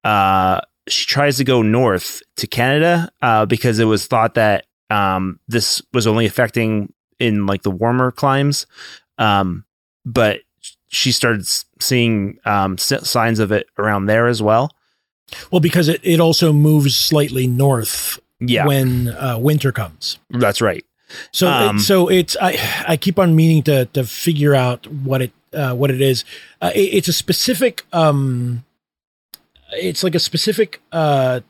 [0.03, 5.39] uh, she tries to go north to Canada uh, because it was thought that um,
[5.47, 8.65] this was only affecting in like the warmer climes.
[9.17, 9.65] Um,
[10.05, 10.41] but
[10.87, 11.45] she started
[11.81, 14.71] seeing um, signs of it around there as well.
[15.51, 20.85] well because it, it also moves slightly north Yeah, when uh, winter comes that's right.
[21.31, 25.31] So Um, so it's I I keep on meaning to to figure out what it
[25.57, 26.23] uh, what it is.
[26.61, 28.63] Uh, it, it's a specific um,
[29.73, 31.41] it's like a specific uh,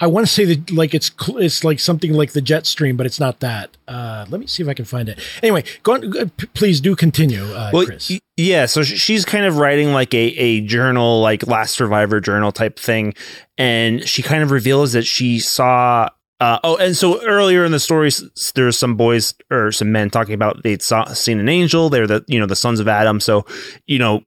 [0.00, 3.06] I want to say that like it's it's like something like the jet stream, but
[3.06, 3.70] it's not that.
[3.86, 5.20] Uh, let me see if I can find it.
[5.42, 6.30] Anyway, go on.
[6.30, 8.10] p- Please do continue, uh, well, Chris.
[8.10, 8.66] y- yeah.
[8.66, 12.78] So sh- she's kind of writing like a, a journal, like Last Survivor journal type
[12.78, 13.14] thing.
[13.56, 16.08] And she kind of reveals that she saw.
[16.40, 18.10] Uh, oh, and so earlier in the story,
[18.54, 21.88] there's some boys or some men talking about they'd saw, seen an angel.
[21.88, 23.20] They're the you know the sons of Adam.
[23.20, 23.46] So
[23.86, 24.22] you know,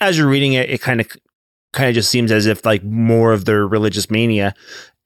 [0.00, 1.08] as you're reading it, it kind of
[1.72, 4.54] kind of just seems as if like more of their religious mania.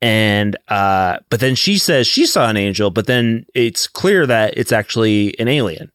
[0.01, 4.57] And uh, but then she says she saw an angel, but then it's clear that
[4.57, 5.91] it's actually an alien.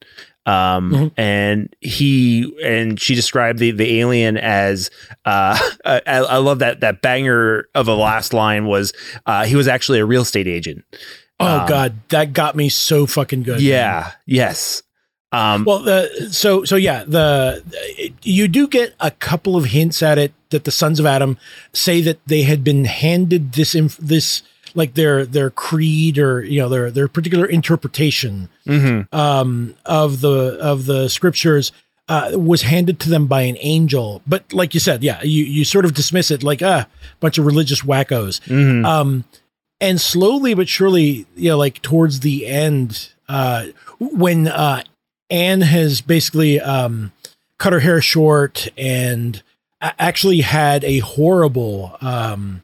[0.47, 1.13] Um, Mhm.
[1.17, 4.91] and he and she described the the alien as
[5.25, 8.93] uh, I, I love that that banger of a last line was
[9.27, 10.85] uh, he was actually a real estate agent.
[11.41, 13.57] oh um, God, that got me so fucking good.
[13.57, 13.63] man.
[13.63, 14.13] Yeah.
[14.25, 14.83] Yes.
[15.33, 17.63] Um, Well, the so so yeah, the
[18.23, 21.37] you do get a couple of hints at it that the sons of Adam
[21.73, 24.43] say that they had been handed this inf- this
[24.77, 29.13] like their their creed or you know their their particular interpretation mhm.
[29.13, 31.73] um, of the of the scriptures
[32.09, 34.23] uh, was handed to them by an angel.
[34.27, 36.87] But like you said, yeah, you you sort of dismiss it like ah,
[37.21, 38.41] bunch of religious wackos.
[38.43, 38.85] Mhm.
[38.87, 39.25] Um,
[39.81, 43.67] and slowly but surely, you know, like towards the end, uh,
[43.99, 44.83] when uh,
[45.31, 47.13] Anne has basically um,
[47.59, 49.43] cut her hair short and
[49.81, 52.63] actually had a horrible, um,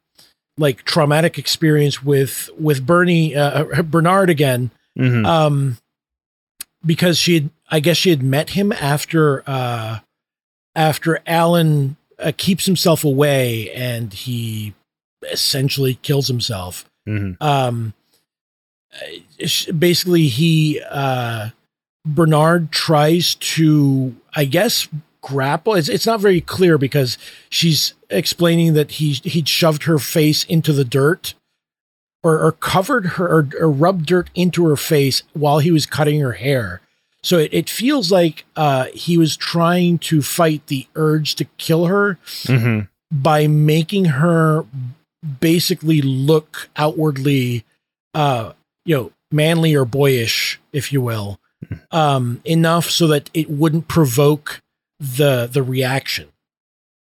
[0.63, 5.27] like traumatic experience with with Bernie uh, Bernard again, Mhm.
[5.27, 5.77] um,
[6.87, 9.99] because she had, I guess she had met him after uh,
[10.75, 14.73] after Alan uh, keeps himself away and he
[15.31, 17.37] essentially kills himself Mhm.
[17.41, 17.95] um
[18.93, 21.51] uh, basically he uh
[22.05, 24.89] bernard tries to i guess
[25.23, 25.75] grapple.
[25.75, 27.17] It's, it's not very clear because
[27.49, 31.35] she's explaining that he he'd shoved her face into the dirt
[32.23, 36.21] or, or covered her or, or rubbed dirt into her face while he was cutting
[36.21, 36.81] her hair.
[37.23, 41.87] So it, it feels like uh he was trying to fight the urge to kill
[41.87, 42.89] her Mhm.
[43.11, 44.67] by making her
[45.41, 47.65] basically look outwardly
[48.15, 48.53] uh
[48.85, 51.39] you know manly or boyish if you will
[51.93, 54.61] um enough so that it wouldn't provoke
[55.03, 56.29] the the reaction.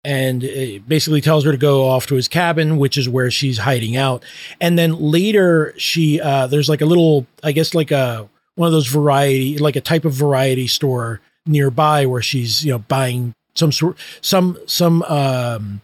[0.05, 0.41] And
[0.87, 4.25] basically tells her to go off to his cabin which is where she's hiding out.
[4.61, 8.73] And then later she uh there's like a little i guess like a one of
[8.73, 13.73] those variety like a type of variety store nearby where she's you know buying some
[13.73, 15.81] sort some some um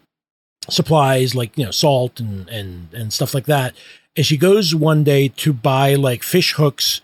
[0.71, 3.75] supplies like you know salt and and and stuff like that.
[4.17, 7.01] And she goes one day to buy like fish hooks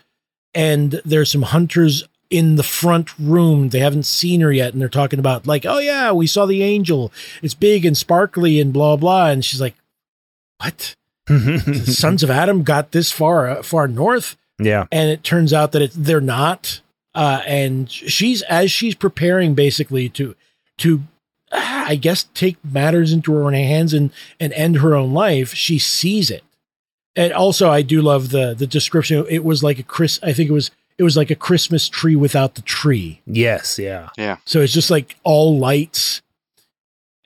[0.53, 3.69] and there's some hunters in the front room.
[3.69, 6.63] They haven't seen her yet and they're talking about like oh yeah we saw the
[6.63, 7.11] angel.
[7.43, 9.27] It's big and sparkly and blah blah.
[9.27, 9.75] And she's like
[10.59, 10.95] what?
[11.85, 14.37] Sons of adam got this far uh, far north?
[14.59, 14.85] Yeah.
[14.91, 16.81] and it turns out that it, they're not.
[17.13, 20.35] Uh, and she's as she's preparing basically to
[20.77, 21.01] to
[21.51, 25.53] ah, i guess take matters into her own hands and and end her own life
[25.53, 26.43] she sees it.
[27.15, 29.25] And also i do love the the description.
[29.29, 32.15] It was like a chris i think it was it was like a christmas tree
[32.15, 33.79] without the tree Yes.
[33.79, 34.09] Yeah.
[34.17, 34.37] Yeah.
[34.45, 36.21] So it's just like all lights.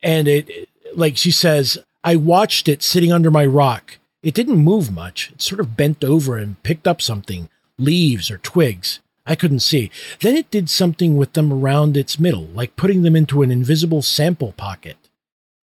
[0.04, 3.98] And it, like she says, I watched it sitting under my rock.
[4.22, 5.32] It didn't move much.
[5.34, 9.00] It sort of bent over and picked up something, leaves or twigs.
[9.26, 9.90] I couldn't see.
[10.22, 14.04] Then it did something with them around its middle, like putting them into an invisible
[14.04, 14.98] sample pocket.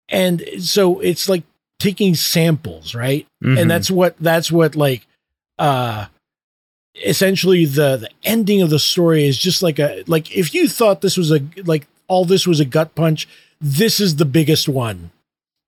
[0.08, 1.44] And so it's like
[1.80, 3.26] taking samples, right?
[3.44, 3.60] Mhm.
[3.62, 5.08] and that's what that's what like
[5.58, 6.06] uh
[6.96, 11.02] essentially the the ending of the story is just like a like if you thought
[11.02, 13.28] this was a like all this was a gut punch
[13.62, 15.12] this is the biggest one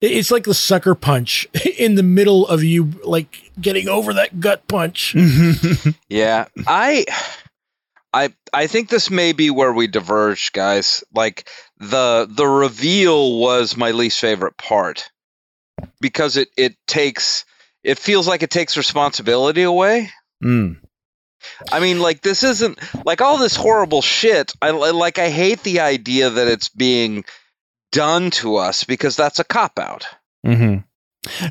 [0.01, 1.47] it's like the sucker punch
[1.77, 5.15] in the middle of you like getting over that gut punch.
[6.09, 7.05] Yeah, I,
[8.13, 11.05] I, I think this may be where we diverge, guys.
[11.13, 11.47] Like
[11.77, 15.09] the the reveal was my least favorite part
[16.01, 17.45] because it it takes
[17.83, 20.09] it feels like it takes responsibility away.
[20.43, 20.80] Mm.
[21.71, 24.53] I mean, like this isn't like all this horrible shit.
[24.61, 27.23] I like I hate the idea that it's being
[27.91, 30.05] done to us because that's a cop out.
[30.45, 30.77] hmm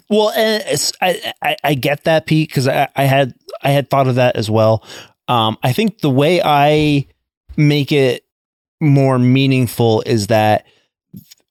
[0.09, 4.09] Well, it's, I, I I get that Pete because I, I had I had thought
[4.09, 4.85] of that as well.
[5.29, 7.07] Um, I think the way I
[7.57, 8.25] make it
[8.81, 10.67] more meaningful is that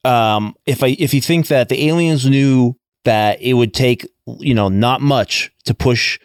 [0.03, 2.75] um, if I if you think that the aliens knew
[3.05, 4.07] that it would take
[4.39, 6.19] you know not much to push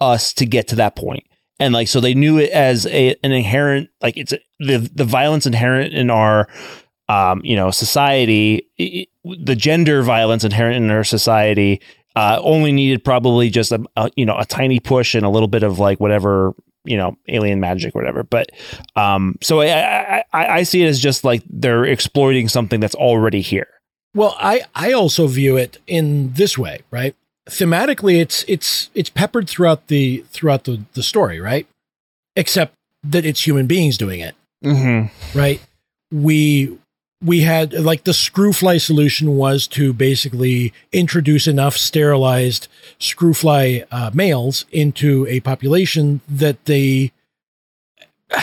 [0.00, 1.24] us to get to that point,
[1.60, 5.04] and like so they knew it as a an inherent like it's a, the the
[5.04, 6.48] violence inherent in our
[7.08, 11.80] um you know society it, the gender violence inherent in our society
[12.16, 15.46] uh, only needed probably just a, a, you know a tiny push and a little
[15.46, 16.52] bit of like whatever
[16.84, 18.50] you know alien magic or whatever but
[18.96, 23.42] um so I, I i see it as just like they're exploiting something that's already
[23.42, 23.68] here
[24.14, 27.14] Well, I I also view it in this way, right?
[27.50, 31.66] Thematically, it's it's it's peppered throughout the throughout the the story, right?
[32.36, 34.34] Except that it's human beings doing it,
[34.64, 35.38] mm-hmm.
[35.38, 35.60] right?
[36.12, 36.78] We
[37.22, 43.84] we had like the screw fly solution was to basically introduce enough sterilized screw fly
[43.90, 47.12] uh, males into a population that they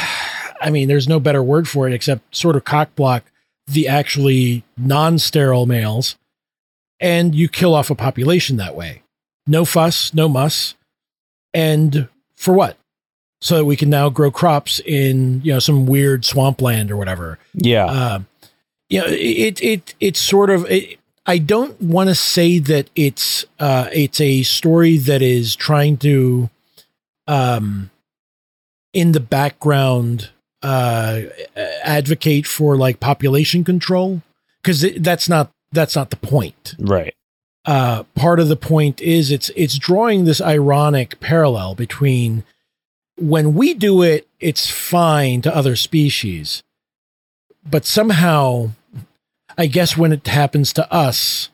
[0.59, 3.21] I mean, there's no better word for it except sort of cockblock
[3.67, 6.17] the actually non-sterile males
[6.99, 9.03] and you kill off a population that way.
[9.45, 10.75] No fuss, no muss.
[11.53, 12.77] And for what?
[13.39, 17.37] So that we can now grow crops in, you know, some weird swampland or whatever.
[17.53, 18.19] yeah Uh,
[18.89, 20.65] you know, it it it's sort of.
[20.71, 25.97] It, I don't want to say that it's uh, it's a story that is trying
[25.97, 26.49] to,
[27.27, 27.91] um,
[28.93, 30.29] in the background,
[30.63, 31.23] uh,
[31.83, 34.21] advocate for like population control
[34.61, 36.75] because that's not that's not the point.
[36.79, 37.13] right
[37.67, 42.43] Uh, part of the point is it's it's drawing this ironic parallel between
[43.17, 46.63] when we do it, it's fine to other species,
[47.69, 48.71] but somehow,
[49.57, 51.49] I guess when it happens to us,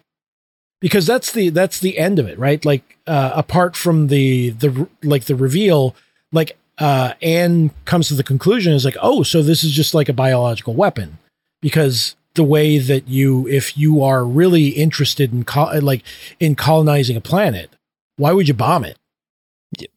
[0.82, 2.64] because that's the that's the end of it, right?
[2.64, 5.96] Like uh, apart from the the like the reveal,
[6.32, 10.10] like uh, Anne comes to the conclusion is like, oh, so this is just like
[10.10, 11.18] a biological weapon,
[11.62, 16.04] because the way that you, if you are really interested in col- like
[16.40, 17.70] in colonizing a planet,
[18.18, 18.98] why would you bomb it?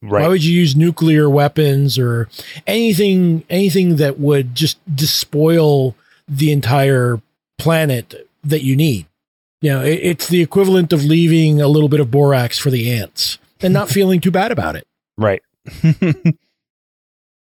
[0.01, 2.27] right Why would you use nuclear weapons or
[2.65, 5.95] anything anything that would just despoil
[6.27, 7.21] the entire
[7.59, 9.05] planet that you need?
[9.61, 12.91] You know, it, it's the equivalent of leaving a little bit of borax for the
[12.91, 14.87] ants and not feeling too bad about it.
[15.17, 15.41] right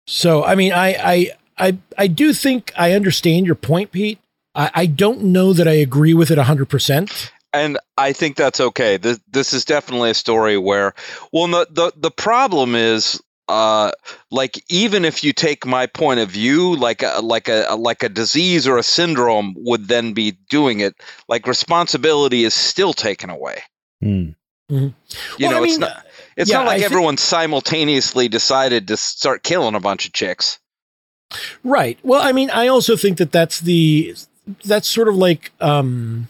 [0.07, 4.19] So, I mean, I I I I do think I understand your point, Pete.
[4.55, 7.33] I, I don't know that I agree with it hundred percent.
[7.53, 8.97] and I think that's okay.
[8.97, 10.95] This this is definitely a story where,
[11.33, 13.93] well, the the, the problem is, uh,
[14.31, 18.09] like even if you take my point of view, like a like a like a
[18.09, 20.95] disease or a syndrome would then be doing it.
[21.29, 23.63] Like responsibility is still taken away.
[24.03, 24.31] Hmm.
[24.71, 24.93] You
[25.41, 28.89] Well, know, I it's mean, not it's yeah, not like I thi- everyone simultaneously decided
[28.89, 30.59] to start killing a bunch of chicks.
[31.63, 31.99] Right.
[32.03, 34.15] Well, I mean, I also think that that's the
[34.65, 36.29] that's sort of like um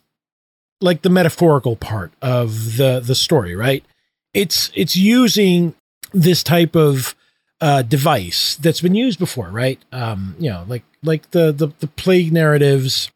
[0.80, 3.84] like the metaphorical part of the the story, right?
[4.32, 5.74] It's it's using
[6.12, 7.14] this type of
[7.60, 9.78] uh device that's been used before, right?
[9.92, 13.10] Um, you know, like like the the, the plague narratives,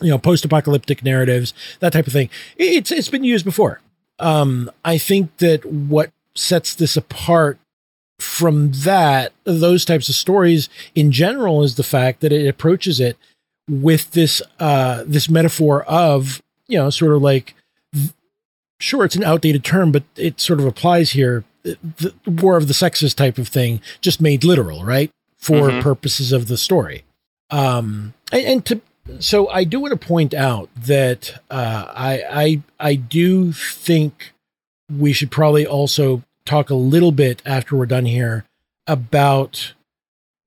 [0.00, 2.30] you know, post-apocalyptic narratives, that type of thing.
[2.56, 3.80] It's it's been used before.
[4.18, 7.58] Um, I think that what sets this apart
[8.18, 13.16] from that, those types of stories in general, is the fact that it approaches it
[13.70, 17.54] with this uh, this metaphor of you know sort of like
[18.78, 21.44] sure it's an outdated term, but it sort of applies here.
[21.62, 25.82] The, the war of the sexes type of thing, just made literal, right, for Mhm.
[25.82, 27.04] purposes of the story.
[27.50, 28.80] Um, and, and to
[29.18, 34.32] so I do want to point out that uh, I I I do think
[34.90, 38.44] we should probably also talk a little bit after we're done here
[38.86, 39.74] about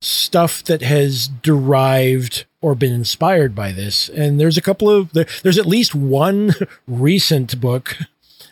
[0.01, 4.09] stuff that has derived or been inspired by this.
[4.09, 6.53] And there's a couple of there, there's at least one
[6.88, 7.97] recent book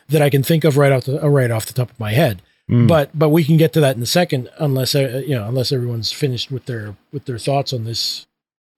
[0.09, 2.41] that I can think of right off the right off the top of my head.
[2.67, 2.87] Hmm.
[2.87, 5.71] But but we can get to that in a second, unless uh, you know unless
[5.71, 8.27] everyone's finished with their with their thoughts on this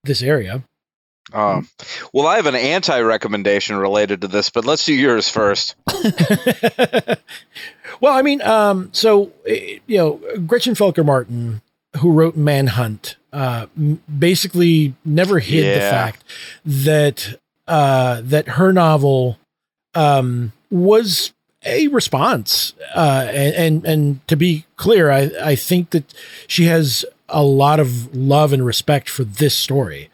[0.04, 0.64] this area.
[1.32, 1.70] Um,
[2.12, 5.76] well, I have an anti recommendation related to this, but let's do yours first.
[8.02, 11.62] well, I mean, um, so eh, you know, Gretchen Felker Martin,
[11.98, 13.66] who wrote Manhunt, uh,
[14.18, 16.24] basically never hid the fact
[16.66, 19.38] that uh, that her novel
[19.96, 21.34] um, was
[21.66, 26.14] a response, uh, and, and and to be clear, I I think that
[26.48, 30.10] she has a lot of love and respect for this story,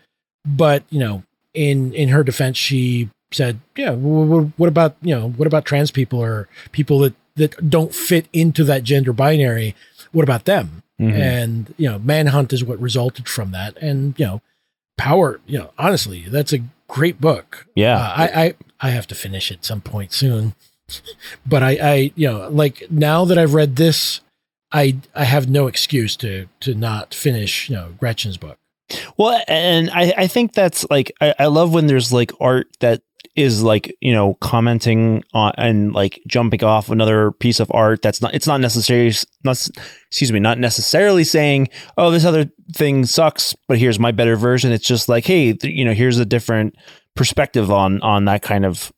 [0.46, 5.16] but you know, in in her defense, she said, "Yeah, wh- wh- what about you
[5.16, 9.76] know what about trans people or people that that don't fit into that gender binary?
[10.12, 11.14] What about them?" Mhm.
[11.14, 14.42] And you know, Manhunt is what resulted from that, and you know,
[14.98, 15.40] Power.
[15.48, 17.68] You know, honestly, that's a great book.
[17.76, 20.56] yeah Uh, I, I I have to finish it some point soon,
[21.46, 24.20] but I I you know like now that I've read this,
[24.72, 28.58] I I have no excuse to to not finish you know Gretchen's book.
[29.18, 33.02] Well, and I, I think that's like I, I love when there's like art that
[33.36, 38.22] is like you know commenting on and like jumping off another piece of art that's
[38.22, 39.14] not it's not necessarily
[39.44, 39.68] not
[40.08, 44.72] excuse me not necessarily saying oh this other thing sucks but here's my better version.
[44.72, 46.76] It's just like hey th- you know here's a different
[47.16, 48.92] perspective on on that kind of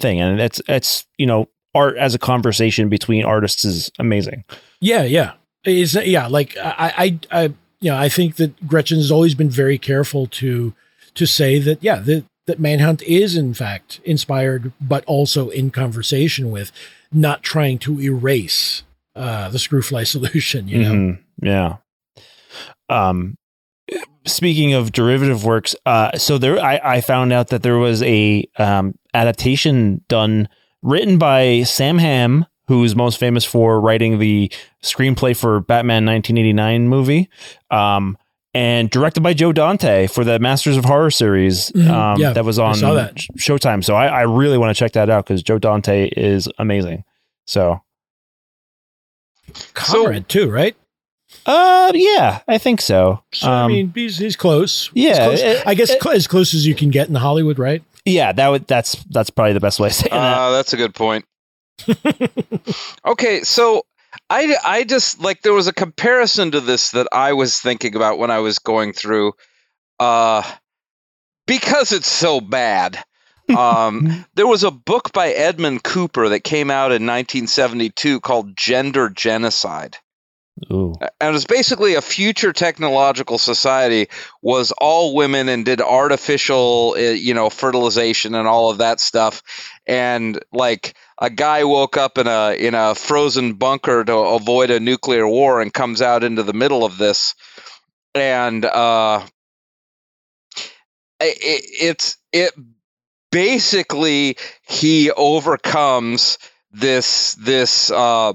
[0.00, 0.20] thing.
[0.20, 4.44] And it's it's you know art as a conversation between artists is amazing.
[4.80, 5.34] Yeah, yeah,
[5.64, 6.26] is yeah.
[6.26, 7.42] Like I, I, I,
[7.80, 10.74] you know, I think that Gretchen has always been very careful to
[11.14, 16.50] to say that yeah, that that Manhunt is in fact inspired, but also in conversation
[16.50, 16.72] with,
[17.12, 18.82] not trying to erase
[19.14, 20.68] uh, the Screwfly solution.
[20.68, 21.18] You know, Mhm.
[21.42, 21.76] Yeah.
[22.88, 23.36] Um,
[24.26, 28.44] speaking of derivative works, uh, so there, I, I found out that there was a
[28.58, 30.48] um, adaptation done
[30.82, 34.50] written by Sam Hamm, who's most famous for writing the
[34.82, 37.28] screenplay for Batman 1989 movie,
[37.70, 38.18] um,
[38.56, 41.90] and directed by Joe Dante for the Masters of Horror series Mhm.
[41.90, 43.14] um, Yeah, that was on saw that.
[43.38, 43.84] Showtime.
[43.84, 47.04] So I, I really want to check that out because Joe Dante is amazing.
[47.46, 47.82] So,
[49.74, 50.74] Conrad too, right?
[51.44, 53.22] uh, yeah, I think so.
[53.32, 54.88] So, I Um, mean, he's, he's close.
[54.94, 55.40] He's yeah, close.
[55.40, 57.82] it- I guess it- cl- as close as you can get in Hollywood, right?
[58.04, 60.38] Yeah, that would that's that's probably the best way of saying that.
[60.38, 61.24] Uh, that's a good point.
[63.06, 63.82] okay, so
[64.28, 68.18] I, I just like there was a comparison to this that I was thinking about
[68.18, 69.32] when I was going through,
[69.98, 70.42] uh,
[71.46, 73.02] because it's so bad.
[73.56, 79.08] Um, there was a book by Edmund Cooper that came out in 1972 called Gender
[79.08, 79.98] Genocide.
[80.72, 80.94] Ooh.
[81.00, 84.08] and it was basically a future technological society
[84.40, 89.42] was all women and did artificial uh, you know fertilization and all of that stuff
[89.86, 94.80] and like a guy woke up in a in a frozen bunker to avoid a
[94.80, 97.34] nuclear war and comes out into the middle of this
[98.14, 99.20] and uh
[101.20, 102.52] it, it's it
[103.30, 106.38] basically he overcomes
[106.72, 108.32] this this uh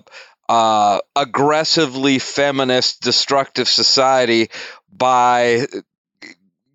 [0.51, 4.49] uh, aggressively feminist, destructive society
[4.91, 5.65] by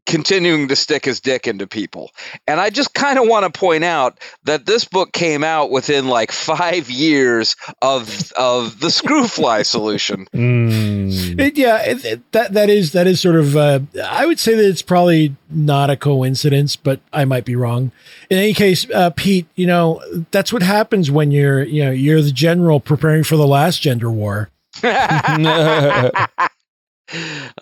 [0.07, 2.11] continuing to stick his dick into people.
[2.47, 6.09] And I just kind of want to point out that this book came out within
[6.09, 10.27] like five years of of the Screwfly solution.
[10.33, 11.41] Mm.
[11.41, 13.57] It, yeah, it, it- that that is that is sort of.
[13.57, 17.93] Uh, I would say that it's probably not a coincidence, but I might be wrong.
[18.31, 22.23] In any case, uh, Pete, you know that's what happens when you're you know you're
[22.23, 24.51] the general preparing for the last gender war.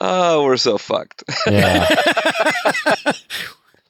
[0.01, 1.25] oh, we're so fucked.
[1.47, 1.89] yeah.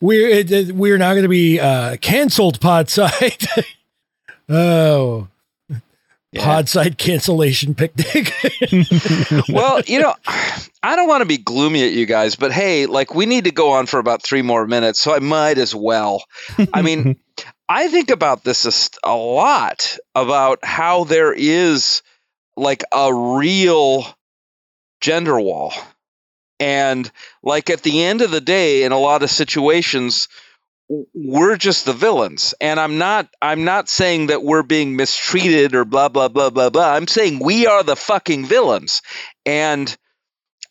[0.00, 3.64] We're it, it- we're now going to be uh, canceled Podside.
[4.50, 5.28] oh,
[6.34, 8.32] Podside cancellation picnic.
[9.48, 10.14] well, you know,
[10.82, 13.52] I don't want to be gloomy at you guys, but hey, like we need to
[13.52, 16.24] go on for about three more minutes, so I might as well.
[16.74, 17.16] I mean,
[17.68, 22.02] I think about this a lot about how there is
[22.57, 24.05] like a real
[25.05, 25.74] gender wall.
[26.59, 27.11] And
[27.42, 30.28] like at the end of the day, in a lot of situations,
[30.88, 32.55] we're just the villains.
[32.59, 36.70] And I'm not I'm not saying that we're being mistreated or blah blah blah blah
[36.70, 36.94] blah.
[36.94, 39.02] I'm saying we are the fucking villains.
[39.44, 39.94] And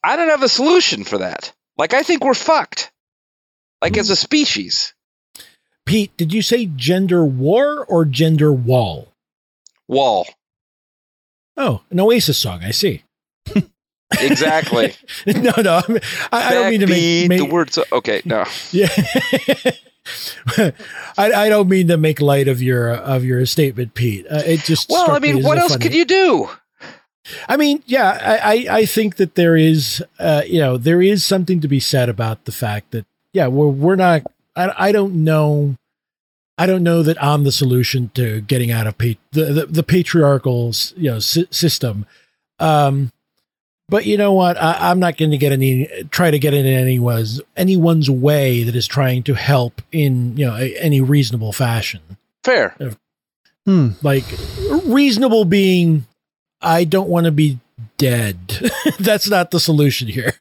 [0.04, 1.54] I don't have a solution for that.
[1.78, 2.92] Like I think we're fucked.
[3.84, 4.94] Like as a species.
[5.86, 9.14] Pete, did you say gender war or gender wall?
[9.88, 10.26] Wall.
[11.56, 12.64] Oh, an Oasis song.
[12.64, 13.04] I see.
[14.22, 14.94] Exactly.
[15.28, 16.00] no, no, I, mean,
[16.32, 17.78] I, I don't mean to make, make the words.
[17.92, 18.46] Okay, no.
[18.72, 18.90] Yeah,
[20.58, 20.72] I,
[21.18, 24.26] I don't mean to make light of your of your statement, Pete.
[24.30, 26.50] Uh, it just Well, I mean, me what else funny- could you do?
[27.48, 31.24] I mean, yeah, I, I, I think that there is, uh, you know, there is
[31.24, 34.24] something to be said about the fact that, yeah, we're, we're not,
[34.58, 35.76] I, I don't know,
[36.58, 39.84] I don't know that I'm the solution to getting out of pa- the, the, the
[39.84, 42.06] patriarchal, you know, sy- system.
[42.60, 43.10] Um,
[43.90, 44.58] but you know what?
[44.58, 48.76] I, I'm not going to get any, try to get in anyone's, anyone's way that
[48.76, 52.02] is trying to help in, you know, a, any reasonable fashion.
[52.44, 52.76] Fair.
[53.66, 53.92] Hmm.
[54.02, 54.26] like
[54.84, 56.06] reasonable being
[56.62, 57.60] i don't want to be
[57.98, 58.38] dead.
[59.00, 60.34] That's not the solution here.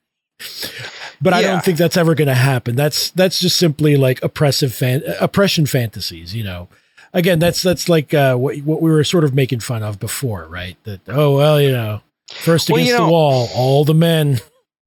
[1.20, 2.74] But i don't think that's ever going to happen.
[2.74, 6.66] That's that's just simply like oppressive fan- oppression fantasies you know?
[7.12, 10.46] Again that's that's like uh what, what we were sort of making fun of before
[10.46, 10.76] right?
[10.82, 12.00] That oh well you know
[12.40, 14.40] first Well, against you know- the wall all the men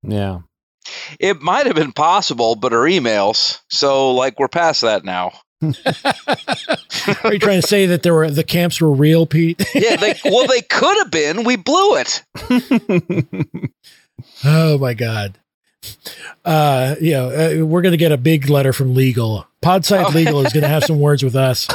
[0.04, 0.40] Yeah.
[1.20, 3.60] It might have been possible, but our emails.
[3.72, 5.32] So, like, we're past that now.
[5.64, 9.66] Are you trying to say that there were the camps were real, Pete?
[9.74, 11.44] Yeah, they, well, they could have been.
[11.44, 12.24] We blew it.
[14.46, 15.40] oh my god.
[16.44, 19.48] Uh, you know, uh, we're going to get a big letter from legal.
[19.64, 20.14] Podside.
[20.14, 21.68] Legal is going to have some words with us.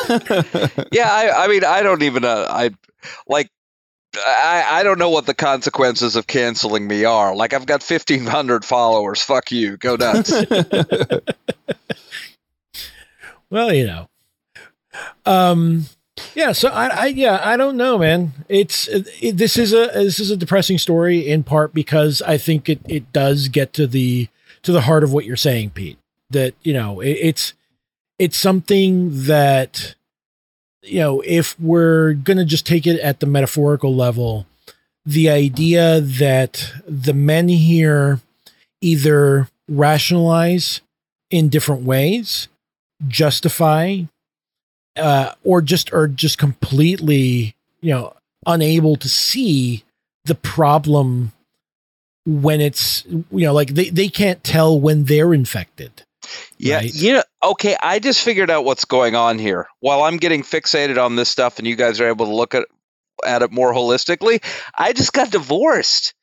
[0.93, 2.25] Yeah, I, I mean, I don't even.
[2.25, 2.71] Uh, I
[3.27, 3.49] like.
[4.17, 7.35] I, I don't know what the consequences of canceling me are.
[7.35, 9.23] Like, I've got fifteen hundred followers.
[9.23, 9.77] Fuck you.
[9.77, 10.33] Go nuts.
[13.51, 14.09] Well, you know.
[15.27, 15.87] Um
[16.35, 18.33] yeah, so I, I yeah, I don't know, man.
[18.49, 22.69] It's it, this is a this is a depressing story in part because I think
[22.69, 24.29] it it does get to the
[24.63, 25.99] to the heart of what you're saying, Pete.
[26.31, 27.55] That, you know, it, it's
[28.19, 29.95] it's something that
[30.83, 34.47] you know, if we're going to just take it at the metaphorical level,
[35.05, 38.21] the idea that the men here
[38.81, 40.81] either rationalize
[41.31, 42.49] in different ways
[43.07, 44.01] justify
[44.97, 48.13] uh or just are just completely you know
[48.47, 49.85] unable to see
[50.25, 51.33] the problem
[52.27, 56.03] when it's you know like they, they can't tell when they're infected
[56.59, 56.95] Yeah, Right.
[56.95, 59.67] you know, okay, I just figured out what's going on here.
[59.81, 62.67] While I'm getting fixated on this stuff and you guys are able to look at
[63.27, 64.43] at it more holistically,
[64.75, 66.15] I just got divorced.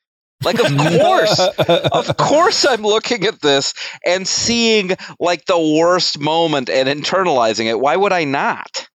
[0.43, 1.39] Like of course.
[1.39, 3.74] of course I'm looking at this
[4.05, 7.80] and seeing like the worst moment and internalizing it.
[7.80, 8.88] Why would I not?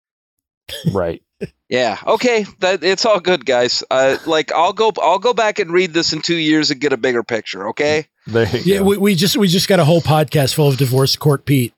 [0.94, 1.22] right.
[1.70, 1.98] Yeah.
[2.06, 2.46] Okay.
[2.60, 3.84] That it's all good, guys.
[3.90, 4.92] Uh, like I'll go.
[5.02, 7.70] I'll go back and read this in two years and get a bigger picture.
[7.70, 8.08] Okay.
[8.28, 8.84] There you yeah go.
[8.86, 11.74] we, we just we just got a whole podcast full of divorce court pete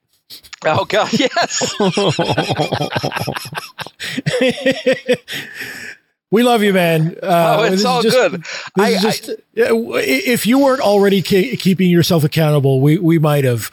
[0.66, 1.10] Oh God.
[1.20, 1.74] Yes.
[6.32, 8.42] we love you man uh, oh, it's all just- good.
[8.42, 12.98] this I, is just yeah, w- if you weren't already ke- keeping yourself accountable we
[12.98, 13.72] we might have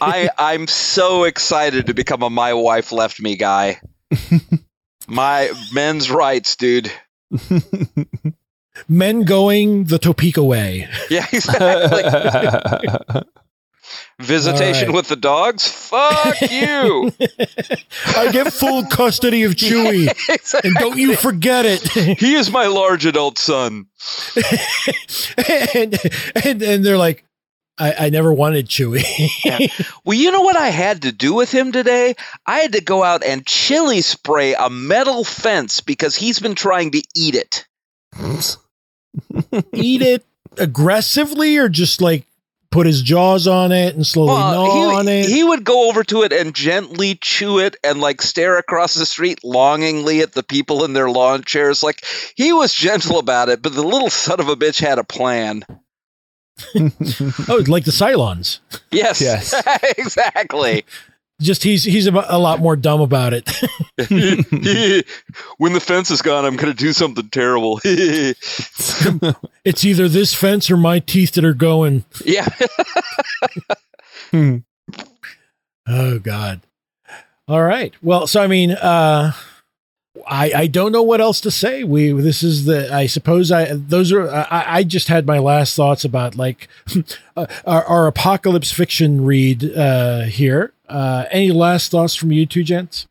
[0.00, 3.80] I, I I'm so excited to become a my wife left me guy.
[5.08, 6.90] my men's rights, dude.
[8.88, 11.26] men going the topeka way Yeah.
[11.32, 13.22] Exactly.
[14.20, 14.94] Visitation right.
[14.94, 15.66] with the dogs.
[15.66, 17.10] Fuck you.
[18.16, 20.68] i get full custody of chewy Exactly.
[20.68, 21.80] and don't you forget it
[22.18, 23.86] He is my large adult son.
[25.74, 25.98] and,
[26.44, 27.24] and and they're like,
[27.80, 29.02] I, I never wanted Chewy.
[30.04, 32.14] Well, you know what I had to do with him today?
[32.46, 36.92] I had to go out and chili spray a metal fence because he's been trying
[36.92, 37.66] to eat it.
[39.72, 40.24] Eat it
[40.58, 42.26] aggressively, or just like
[42.70, 45.26] put his jaws on it and slowly gnaw on it.
[45.26, 49.06] he would go over to it and gently chew it and like stare across the
[49.06, 51.82] street longingly at the people in their lawn chairs.
[51.82, 52.04] Like
[52.36, 55.64] he was gentle about it, but the little son of a bitch had a plan.
[57.48, 58.60] Oh, like the Cylons.
[58.90, 59.54] Yes, Yes.
[59.98, 60.84] exactly.
[61.40, 63.48] Just he's he's a, a lot more dumb about it.
[65.56, 67.80] when the fence is gone, I'm going to do something terrible.
[67.84, 72.04] it's either this fence or my teeth that are going.
[72.26, 72.46] yeah.
[75.88, 76.60] Oh God.
[77.48, 77.94] All right.
[78.02, 79.32] Well, so I mean, uh
[80.26, 81.84] I I don't know what else to say.
[81.84, 85.74] We this is the I suppose I those are I, I just had my last
[85.74, 86.68] thoughts about like
[87.36, 90.72] uh, our, our apocalypse fiction read uh here.
[90.88, 93.06] Uh any last thoughts from you two gents?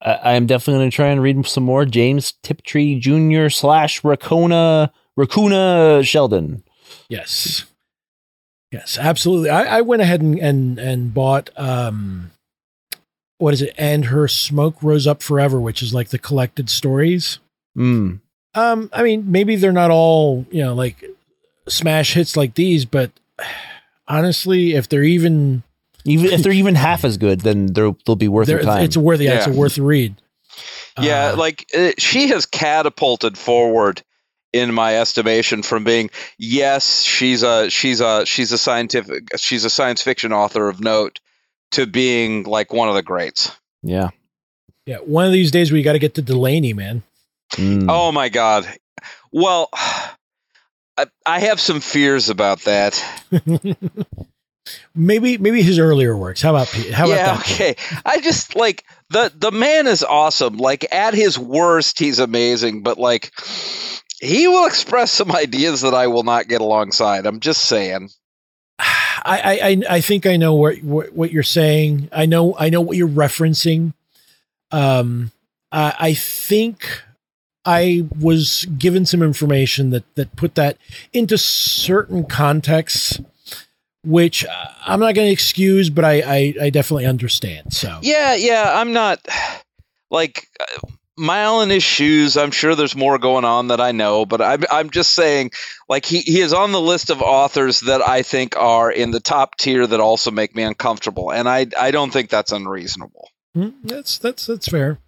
[0.00, 3.48] I, I am definitely going to try and read some more James Tiptree Jr.
[3.48, 6.62] slash Racona Raccoona Sheldon.
[7.08, 7.64] Yes.
[8.70, 9.50] Yes, absolutely.
[9.50, 12.30] I, I went ahead and, and and bought um
[13.38, 13.74] what is it?
[13.78, 17.38] And her smoke rose up forever, which is like the collected stories.
[17.76, 18.20] Mm.
[18.54, 21.04] Um, I mean, maybe they're not all, you know, like
[21.68, 23.10] smash hits like these, but
[24.08, 25.62] honestly, if they're even,
[26.04, 28.84] Even if they're even half as good, then they'll they'll be worth your time.
[28.84, 29.38] it's a worthy, yeah.
[29.38, 30.16] it's a worth read.
[31.00, 34.02] Yeah, Uh, like uh, she has catapulted forward
[34.52, 39.70] in my estimation from being yes, she's a she's a she's a scientific she's a
[39.70, 41.20] science fiction author of note
[41.72, 43.52] to being like one of the greats.
[43.82, 44.10] yeah.
[44.86, 44.98] yeah.
[44.98, 47.02] One of these days we got to get to Delany, man.
[47.52, 47.86] Mm.
[47.88, 48.66] Oh my god.
[49.32, 49.68] Well,
[50.98, 53.02] I, I have some fears about that.
[54.94, 56.42] maybe, maybe his earlier works.
[56.42, 56.92] How about Pete?
[56.92, 57.40] How about yeah, that?
[57.40, 57.76] Okay.
[58.04, 60.56] I just like the the man is awesome.
[60.56, 63.32] Like at his worst, he's amazing, but like
[64.20, 67.26] he will express some ideas that I will not get alongside.
[67.26, 68.10] I'm just saying.
[69.24, 72.08] I, I, I- think I know what, what what you're saying.
[72.12, 73.92] I know I know what you're referencing.
[74.70, 75.32] Um,
[75.72, 77.02] I, I think
[77.64, 80.76] I was given some information that that put that
[81.12, 83.20] into certain contexts
[84.04, 84.46] which
[84.86, 87.72] I'm not going to excuse, but I, I I definitely understand.
[87.74, 89.18] So Yeah, yeah, I'm not
[90.10, 90.46] like
[91.18, 92.36] mile in his shoes.
[92.36, 95.50] I'm sure there's more going on that I know, but I'm I'm just saying,
[95.88, 99.20] like he he is on the list of authors that I think are in the
[99.20, 103.28] top tier that also make me uncomfortable, and I I don't think that's unreasonable.
[103.56, 104.98] Mm, that's that's that's fair.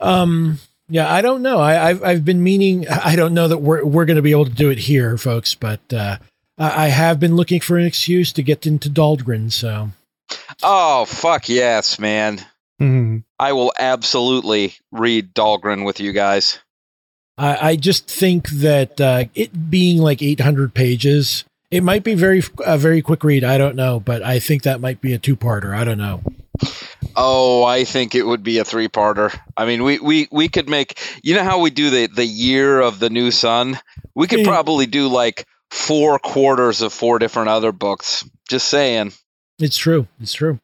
[0.00, 0.58] Um,
[0.88, 1.58] yeah, I don't know.
[1.58, 2.88] I, I've I've been meaning.
[3.04, 5.54] I don't know that we're we're going to be able to do it here, folks,
[5.54, 6.18] but uh,
[6.58, 9.50] I, I have been looking for an excuse to get into Dhalgren.
[9.50, 9.90] So
[10.62, 12.38] Oh fuck yes, man!
[12.80, 13.18] Mm-hmm.
[13.42, 16.60] I will absolutely read Dhalgren with you guys.
[17.36, 22.40] I, I just think that uh, it being like 800 pages, it might be very
[22.64, 23.42] a very quick read.
[23.42, 25.76] I don't know, but I think that might be a two parter.
[25.76, 26.22] I don't know.
[27.16, 29.36] Oh, I think it would be a three parter.
[29.56, 32.80] I mean, we, we, we could make, you know how we do the, the year
[32.80, 33.76] of the new sun?
[34.14, 34.46] We could Yeah.
[34.46, 38.24] probably do like four quarters of four different other books.
[38.48, 39.12] Just saying.
[39.58, 40.06] It's true.
[40.20, 40.60] It's true.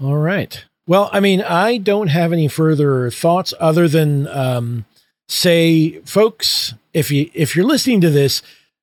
[0.00, 0.64] All right.
[0.92, 4.84] Well, I mean, I don't have any further thoughts other than um,
[5.26, 8.42] say, folks, if you if you're listening to this,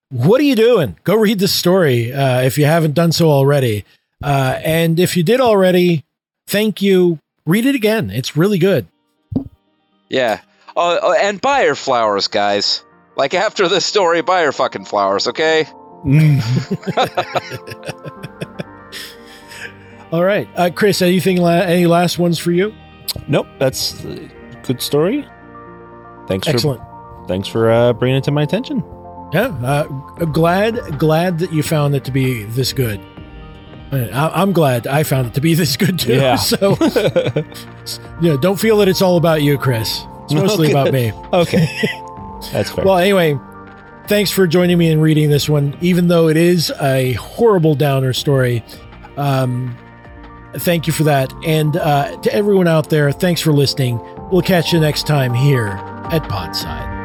[0.09, 0.97] what are you doing?
[1.03, 3.85] Go read this story uh, if you haven't done so already.
[4.23, 6.03] Uh, and if you did already,
[6.47, 7.19] thank you.
[7.45, 8.09] Read it again.
[8.09, 8.87] It's really good.
[10.09, 10.41] Yeah.
[10.75, 12.83] Oh, oh, and buy her flowers, guys.
[13.17, 15.67] Like after this story, buy her fucking flowers, okay?
[20.11, 21.01] All right, uh, Chris.
[21.01, 21.37] Anything?
[21.37, 22.73] La- any last ones for you?
[23.27, 24.29] Nope, that's a
[24.63, 25.25] good story.
[26.27, 26.79] Thanks Excellent.
[26.81, 28.83] for thanks for uh, bringing it to my attention.
[29.33, 29.83] Yeah, uh,
[30.25, 32.99] glad glad that you found it to be this good.
[33.91, 36.15] Uh, I, I'm glad I found it to be this good too.
[36.15, 36.35] Yeah.
[36.35, 36.75] So,
[38.21, 40.01] yeah, don't feel that it's all about you, Chris.
[40.23, 40.71] It's mostly Okay.
[40.79, 41.11] about me.
[41.33, 41.67] okay,
[42.51, 42.85] that's fair.
[42.85, 43.37] Well, anyway,
[44.07, 48.13] thanks for joining me in reading this one, even though it is a horrible downer
[48.13, 48.63] story.
[49.17, 49.75] Um,
[50.57, 53.99] thank you for that, and uh, to everyone out there, thanks for listening.
[54.31, 56.98] We'll catch you next time here at Podside.